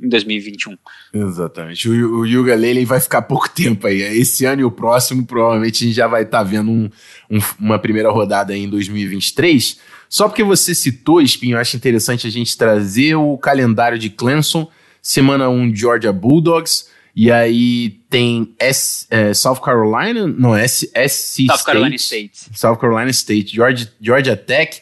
em 0.00 0.08
2021. 0.08 0.78
Exatamente. 1.12 1.88
O, 1.88 2.20
o 2.20 2.26
Yuga 2.26 2.54
Lele 2.54 2.84
vai 2.84 3.00
ficar 3.00 3.22
pouco 3.22 3.50
tempo 3.50 3.88
aí. 3.88 4.00
Esse 4.00 4.44
ano 4.44 4.62
e 4.62 4.64
o 4.64 4.70
próximo, 4.70 5.26
provavelmente 5.26 5.82
a 5.82 5.86
gente 5.88 5.96
já 5.96 6.06
vai 6.06 6.22
estar 6.22 6.38
tá 6.38 6.44
vendo 6.44 6.70
um, 6.70 6.88
um, 7.28 7.38
uma 7.58 7.78
primeira 7.80 8.08
rodada 8.10 8.56
em 8.56 8.68
2023. 8.68 9.80
Só 10.08 10.28
porque 10.28 10.44
você 10.44 10.74
citou, 10.74 11.20
Espinho, 11.20 11.56
eu 11.56 11.60
acho 11.60 11.76
interessante 11.76 12.26
a 12.26 12.30
gente 12.30 12.56
trazer 12.56 13.16
o 13.16 13.36
calendário 13.36 13.98
de 13.98 14.08
Clemson. 14.08 14.70
Semana 15.02 15.48
1, 15.48 15.74
Georgia 15.74 16.12
Bulldogs. 16.12 16.86
E 17.14 17.30
aí 17.30 17.90
tem 18.08 18.54
S, 18.58 19.06
é, 19.10 19.34
South 19.34 19.60
Carolina, 19.60 20.26
não, 20.26 20.56
S, 20.56 20.86
SC 20.86 21.46
South 21.46 21.56
State, 21.56 21.64
Carolina 21.64 21.96
State. 21.96 22.30
South 22.54 22.76
Carolina 22.76 23.10
State, 23.10 23.54
Georgia, 23.54 23.92
Georgia 24.00 24.36
Tech 24.36 24.80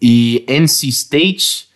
e 0.00 0.44
NC 0.48 0.88
State, 0.88 1.67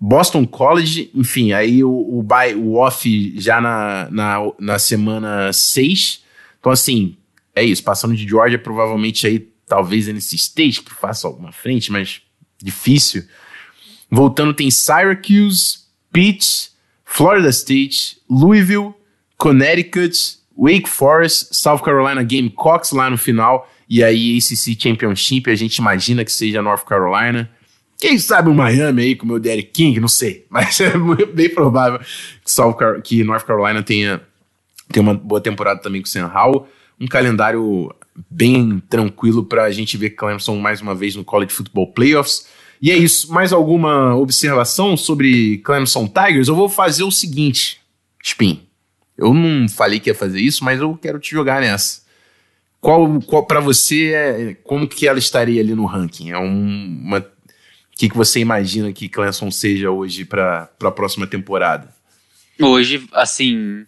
Boston 0.00 0.46
College, 0.46 1.10
enfim, 1.14 1.52
aí 1.52 1.82
o, 1.82 1.90
o, 1.90 2.22
buy, 2.22 2.54
o 2.54 2.74
off 2.76 3.34
já 3.40 3.60
na, 3.60 4.08
na, 4.10 4.38
na 4.58 4.78
semana 4.78 5.52
6. 5.52 6.22
Então, 6.60 6.70
assim, 6.70 7.16
é 7.54 7.64
isso, 7.64 7.82
passando 7.82 8.14
de 8.14 8.26
Georgia, 8.26 8.58
provavelmente 8.58 9.26
aí, 9.26 9.48
talvez 9.66 10.06
NC 10.08 10.36
State 10.36 10.82
que 10.82 10.94
faça 10.94 11.26
alguma 11.26 11.50
frente, 11.50 11.90
mas 11.90 12.22
difícil. 12.62 13.24
Voltando, 14.10 14.54
tem 14.54 14.70
Syracuse, 14.70 15.80
Pitt, 16.12 16.70
Florida 17.04 17.48
State, 17.48 18.18
Louisville, 18.30 18.94
Connecticut, 19.36 20.38
Wake 20.56 20.88
Forest, 20.88 21.54
South 21.54 21.80
Carolina 21.80 22.22
Gamecocks 22.22 22.92
lá 22.92 23.10
no 23.10 23.18
final, 23.18 23.68
e 23.88 24.04
aí 24.04 24.36
ACC 24.36 24.80
Championship, 24.80 25.50
a 25.50 25.54
gente 25.54 25.76
imagina 25.76 26.24
que 26.24 26.32
seja 26.32 26.62
North 26.62 26.84
Carolina. 26.84 27.50
Quem 27.98 28.16
sabe 28.18 28.48
o 28.48 28.54
Miami 28.54 29.02
aí 29.02 29.16
com 29.16 29.24
o 29.24 29.28
meu 29.28 29.40
Derek 29.40 29.70
King, 29.72 29.98
não 29.98 30.08
sei, 30.08 30.46
mas 30.50 30.80
é 30.80 30.92
bem 31.32 31.48
provável 31.48 31.98
que, 31.98 32.50
South 32.50 32.74
Car 32.74 33.02
que 33.02 33.24
North 33.24 33.44
Carolina 33.44 33.82
tenha, 33.82 34.20
tenha 34.90 35.02
uma 35.02 35.14
boa 35.14 35.40
temporada 35.40 35.80
também 35.80 36.00
com 36.00 36.06
o 36.06 36.10
Sam 36.10 36.30
Howell. 36.32 36.68
Um 37.00 37.06
calendário 37.06 37.92
bem 38.28 38.82
tranquilo 38.88 39.44
para 39.44 39.64
a 39.64 39.70
gente 39.70 39.96
ver 39.96 40.10
Clemson 40.10 40.56
mais 40.56 40.80
uma 40.80 40.94
vez 40.94 41.14
no 41.14 41.24
College 41.24 41.52
Football 41.52 41.92
Playoffs. 41.92 42.46
E 42.80 42.90
é 42.90 42.96
isso. 42.96 43.32
Mais 43.32 43.52
alguma 43.52 44.14
observação 44.16 44.96
sobre 44.96 45.58
Clemson 45.58 46.06
Tigers? 46.06 46.48
Eu 46.48 46.54
vou 46.54 46.68
fazer 46.68 47.04
o 47.04 47.10
seguinte, 47.10 47.80
Spin. 48.22 48.62
Eu 49.16 49.34
não 49.34 49.68
falei 49.68 49.98
que 49.98 50.10
ia 50.10 50.14
fazer 50.14 50.40
isso, 50.40 50.64
mas 50.64 50.80
eu 50.80 50.96
quero 50.96 51.18
te 51.18 51.30
jogar 51.30 51.60
nessa. 51.60 52.02
Qual, 52.80 53.20
qual 53.22 53.44
para 53.44 53.58
você 53.58 54.12
é 54.12 54.56
como 54.62 54.86
que 54.86 55.08
ela 55.08 55.18
estaria 55.18 55.60
ali 55.60 55.74
no 55.74 55.84
ranking? 55.84 56.30
É 56.30 56.38
um, 56.38 57.00
uma 57.04 57.26
que, 57.98 58.08
que 58.08 58.16
você 58.16 58.38
imagina 58.38 58.92
que 58.92 59.08
Clemson 59.08 59.50
seja 59.50 59.90
hoje 59.90 60.24
para 60.24 60.70
a 60.80 60.90
próxima 60.92 61.26
temporada? 61.26 61.92
Hoje, 62.60 63.04
assim, 63.12 63.84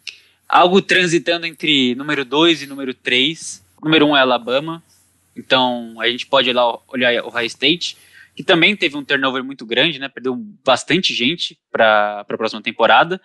algo 0.49 0.83
transitando 0.83 1.47
entre 1.47 1.95
número 1.95 2.25
2 2.25 2.63
e 2.63 2.67
número 2.67 2.93
3. 2.93 3.65
Número 3.81 4.07
1 4.07 4.11
um 4.11 4.17
é 4.17 4.21
Alabama, 4.21 4.83
então 5.35 5.95
a 6.01 6.09
gente 6.09 6.27
pode 6.27 6.51
olhar, 6.51 6.77
olhar 6.89 7.25
o 7.25 7.31
High 7.31 7.47
State, 7.47 7.97
que 8.35 8.43
também 8.43 8.77
teve 8.77 8.97
um 8.97 9.05
turnover 9.05 9.45
muito 9.45 9.65
grande, 9.65 10.01
né? 10.01 10.09
Perdeu 10.09 10.37
bastante 10.65 11.15
gente 11.15 11.57
para 11.71 12.21
a 12.21 12.25
próxima 12.25 12.61
temporada. 12.61 13.21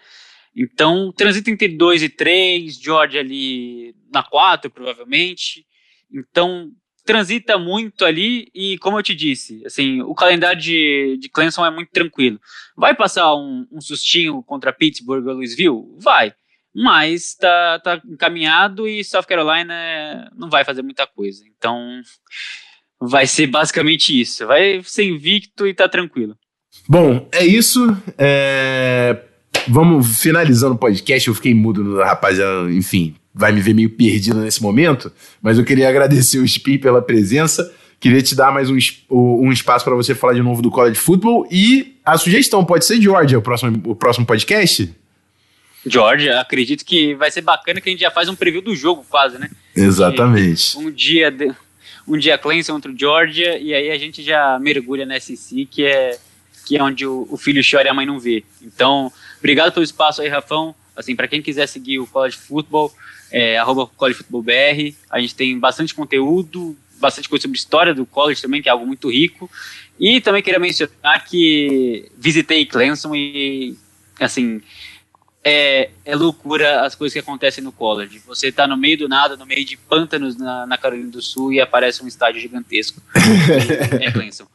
Então, 0.55 1.11
transita 1.11 1.49
entre 1.49 1.67
2 1.67 2.03
e 2.03 2.09
3, 2.09 2.75
George 2.75 3.17
ali 3.17 3.95
na 4.13 4.21
4, 4.21 4.69
provavelmente. 4.69 5.65
Então, 6.13 6.71
transita 7.05 7.57
muito 7.57 8.03
ali 8.03 8.49
e, 8.53 8.77
como 8.79 8.97
eu 8.97 9.03
te 9.03 9.13
disse, 9.13 9.61
assim, 9.65 10.01
o 10.01 10.15
calendário 10.15 10.59
de, 10.59 11.17
de 11.19 11.29
Clemson 11.29 11.65
é 11.65 11.71
muito 11.71 11.91
tranquilo. 11.91 12.39
Vai 12.75 12.95
passar 12.95 13.33
um, 13.35 13.65
um 13.71 13.79
sustinho 13.79 14.41
contra 14.43 14.73
Pittsburgh 14.73 15.25
ou 15.27 15.35
Louisville? 15.35 15.85
Vai. 15.99 16.33
Mas 16.73 17.35
tá, 17.35 17.79
tá 17.79 18.01
encaminhado 18.05 18.87
e 18.87 19.03
South 19.03 19.23
Carolina 19.23 20.29
não 20.35 20.49
vai 20.49 20.65
fazer 20.65 20.81
muita 20.81 21.07
coisa. 21.07 21.43
Então, 21.57 22.01
vai 22.99 23.27
ser 23.27 23.47
basicamente 23.47 24.19
isso. 24.19 24.45
Vai 24.45 24.81
ser 24.83 25.05
invicto 25.05 25.65
e 25.67 25.73
tá 25.73 25.87
tranquilo. 25.87 26.35
Bom, 26.89 27.29
é 27.31 27.45
isso. 27.45 27.79
É... 28.17 29.23
Vamos 29.67 30.19
finalizando 30.21 30.75
o 30.75 30.77
podcast. 30.77 31.27
Eu 31.27 31.35
fiquei 31.35 31.53
mudo, 31.53 31.97
rapaziada. 31.99 32.69
Enfim, 32.71 33.15
vai 33.35 33.51
me 33.51 33.59
ver 33.59 33.73
meio 33.73 33.89
perdido 33.89 34.39
nesse 34.39 34.63
momento. 34.63 35.11
Mas 35.41 35.57
eu 35.57 35.65
queria 35.65 35.89
agradecer 35.89 36.39
o 36.39 36.45
Spin 36.45 36.77
pela 36.77 37.01
presença. 37.01 37.69
Queria 37.99 38.21
te 38.21 38.33
dar 38.33 38.51
mais 38.51 38.69
um, 38.69 38.77
um 39.11 39.51
espaço 39.51 39.83
para 39.83 39.93
você 39.93 40.15
falar 40.15 40.33
de 40.33 40.41
novo 40.41 40.61
do 40.61 40.71
college 40.71 40.97
football. 40.97 41.45
E 41.51 41.97
a 42.05 42.17
sugestão 42.17 42.63
pode 42.63 42.85
ser 42.85 43.01
Georgia, 43.01 43.37
o 43.37 43.41
próximo, 43.41 43.91
o 43.91 43.95
próximo 43.95 44.25
podcast? 44.25 44.89
Georgia, 45.85 46.39
acredito 46.39 46.85
que 46.85 47.13
vai 47.13 47.29
ser 47.29 47.41
bacana 47.41 47.81
que 47.81 47.89
a 47.89 47.91
gente 47.91 48.01
já 48.01 48.09
faz 48.09 48.29
um 48.29 48.35
preview 48.35 48.61
do 48.61 48.75
jogo 48.75 49.05
quase, 49.07 49.37
né? 49.37 49.49
Exatamente. 49.75 50.77
Um 50.77 50.89
dia, 50.89 51.29
de, 51.29 51.53
um 52.07 52.17
dia 52.17 52.37
Clemson 52.37 52.73
contra 52.73 52.91
o 52.91 52.97
Georgia 52.97 53.57
e 53.57 53.73
aí 53.73 53.91
a 53.91 53.97
gente 53.97 54.23
já 54.23 54.57
mergulha 54.59 55.05
na 55.05 55.19
SEC, 55.19 55.67
que 55.69 55.83
é, 55.83 56.17
que 56.65 56.77
é 56.77 56.81
onde 56.81 57.05
o, 57.05 57.27
o 57.29 57.37
filho 57.37 57.61
chora 57.69 57.87
e 57.87 57.89
a 57.89 57.93
mãe 57.93 58.05
não 58.05 58.19
vê. 58.19 58.43
Então, 58.61 59.11
obrigado 59.37 59.73
pelo 59.73 59.83
espaço 59.83 60.21
aí, 60.21 60.29
Rafão. 60.29 60.73
Assim, 60.95 61.15
para 61.15 61.27
quem 61.27 61.41
quiser 61.41 61.67
seguir 61.67 61.99
o 61.99 62.07
College 62.07 62.37
Football, 62.37 62.91
é, 63.31 63.57
arroba 63.57 63.87
College 63.87 64.17
Football 64.17 64.43
BR, 64.43 64.95
a 65.09 65.19
gente 65.19 65.35
tem 65.35 65.57
bastante 65.59 65.93
conteúdo, 65.93 66.77
bastante 66.99 67.29
coisa 67.29 67.43
sobre 67.43 67.57
história 67.57 67.93
do 67.93 68.05
college 68.05 68.41
também, 68.41 68.61
que 68.61 68.69
é 68.69 68.71
algo 68.71 68.85
muito 68.85 69.11
rico. 69.11 69.49
E 69.99 70.19
também 70.21 70.41
queria 70.41 70.59
mencionar 70.59 71.23
que 71.25 72.09
visitei 72.17 72.65
Clemson 72.65 73.15
e, 73.15 73.77
assim, 74.19 74.61
é, 75.43 75.89
é, 76.03 76.15
loucura 76.15 76.81
as 76.81 76.95
coisas 76.95 77.13
que 77.13 77.19
acontecem 77.19 77.63
no 77.63 77.71
college. 77.71 78.19
Você 78.25 78.47
está 78.47 78.67
no 78.67 78.75
meio 78.75 78.97
do 78.97 79.07
nada, 79.07 79.37
no 79.37 79.45
meio 79.45 79.63
de 79.63 79.77
pântanos 79.77 80.35
na, 80.35 80.65
na 80.65 80.77
Carolina 80.77 81.09
do 81.09 81.21
Sul 81.21 81.53
e 81.53 81.61
aparece 81.61 82.03
um 82.03 82.07
estádio 82.07 82.41
gigantesco. 82.41 83.01
é 84.01 84.11
Clemson. 84.11 84.47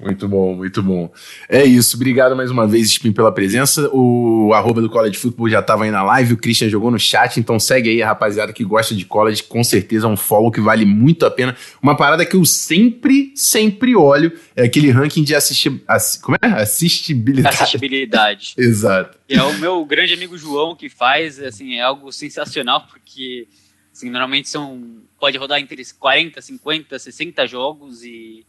Muito 0.00 0.28
bom, 0.28 0.54
muito 0.54 0.82
bom. 0.82 1.12
É 1.48 1.64
isso, 1.64 1.96
obrigado 1.96 2.36
mais 2.36 2.50
uma 2.50 2.66
vez, 2.66 2.88
Spin, 2.88 3.12
pela 3.12 3.32
presença. 3.32 3.88
O 3.92 4.52
arroba 4.52 4.80
do 4.80 4.90
College 4.90 5.16
Football 5.16 5.48
já 5.48 5.60
estava 5.60 5.84
aí 5.84 5.90
na 5.90 6.02
live, 6.02 6.34
o 6.34 6.36
Christian 6.36 6.68
jogou 6.68 6.90
no 6.90 6.98
chat, 6.98 7.38
então 7.38 7.58
segue 7.58 7.88
aí, 7.88 8.02
rapaziada 8.02 8.52
que 8.52 8.64
gosta 8.64 8.94
de 8.94 9.04
college, 9.04 9.42
com 9.44 9.64
certeza 9.64 10.06
é 10.06 10.08
um 10.08 10.16
follow 10.16 10.50
que 10.50 10.60
vale 10.60 10.84
muito 10.84 11.24
a 11.24 11.30
pena. 11.30 11.56
Uma 11.82 11.96
parada 11.96 12.26
que 12.26 12.36
eu 12.36 12.44
sempre, 12.44 13.32
sempre 13.34 13.96
olho 13.96 14.32
é 14.54 14.64
aquele 14.64 14.90
ranking 14.90 15.24
de 15.24 15.34
assistir. 15.34 15.82
Ass, 15.88 16.16
como 16.20 16.36
é? 16.40 16.46
Assistibilidade. 16.46 17.56
Assistibilidade. 17.56 18.54
Exato. 18.58 19.18
é 19.28 19.42
o 19.42 19.58
meu 19.58 19.84
grande 19.84 20.12
amigo 20.12 20.36
João 20.36 20.76
que 20.76 20.88
faz, 20.88 21.40
assim, 21.40 21.76
é 21.76 21.82
algo 21.82 22.12
sensacional, 22.12 22.86
porque 22.86 23.48
assim, 23.92 24.10
normalmente 24.10 24.48
são. 24.48 25.02
Pode 25.18 25.38
rodar 25.38 25.58
entre 25.58 25.82
40, 25.98 26.42
50, 26.42 26.98
60 26.98 27.46
jogos 27.46 28.02
e 28.02 28.44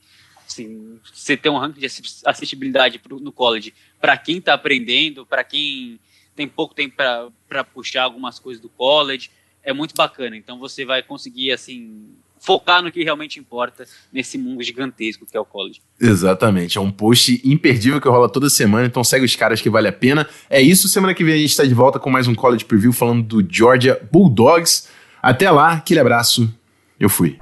Assim, 0.55 0.99
você 1.13 1.35
ter 1.35 1.49
um 1.49 1.57
ranking 1.57 1.81
de 1.81 1.85
assistibilidade 2.25 2.97
pro, 2.97 3.19
no 3.19 3.31
college 3.31 3.73
para 3.99 4.15
quem 4.17 4.37
está 4.37 4.53
aprendendo, 4.53 5.25
para 5.25 5.43
quem 5.43 5.99
tem 6.33 6.47
pouco 6.47 6.73
tempo 6.73 6.95
para 6.95 7.63
puxar 7.63 8.03
algumas 8.03 8.39
coisas 8.39 8.61
do 8.61 8.69
college, 8.69 9.29
é 9.61 9.73
muito 9.73 9.93
bacana. 9.95 10.37
Então 10.37 10.57
você 10.57 10.85
vai 10.85 11.03
conseguir 11.03 11.51
assim 11.51 12.07
focar 12.39 12.81
no 12.81 12.91
que 12.91 13.03
realmente 13.03 13.39
importa 13.39 13.85
nesse 14.13 14.37
mundo 14.37 14.61
gigantesco 14.63 15.25
que 15.25 15.35
é 15.35 15.39
o 15.39 15.45
college. 15.45 15.81
Exatamente, 15.99 16.77
é 16.77 16.81
um 16.81 16.91
post 16.91 17.41
imperdível 17.43 17.99
que 17.99 18.07
rola 18.07 18.29
toda 18.29 18.49
semana, 18.49 18.85
então 18.85 19.03
segue 19.03 19.25
os 19.25 19.35
caras 19.35 19.59
que 19.59 19.69
vale 19.69 19.87
a 19.87 19.93
pena. 19.93 20.27
É 20.49 20.61
isso, 20.61 20.87
semana 20.87 21.13
que 21.13 21.23
vem 21.23 21.33
a 21.33 21.37
gente 21.37 21.49
está 21.49 21.65
de 21.65 21.73
volta 21.73 21.99
com 21.99 22.09
mais 22.09 22.27
um 22.27 22.35
college 22.35 22.63
preview 22.63 22.93
falando 22.93 23.23
do 23.23 23.53
Georgia 23.53 23.99
Bulldogs. 24.11 24.87
Até 25.21 25.49
lá, 25.49 25.73
aquele 25.73 25.99
abraço, 25.99 26.53
eu 26.99 27.09
fui. 27.09 27.39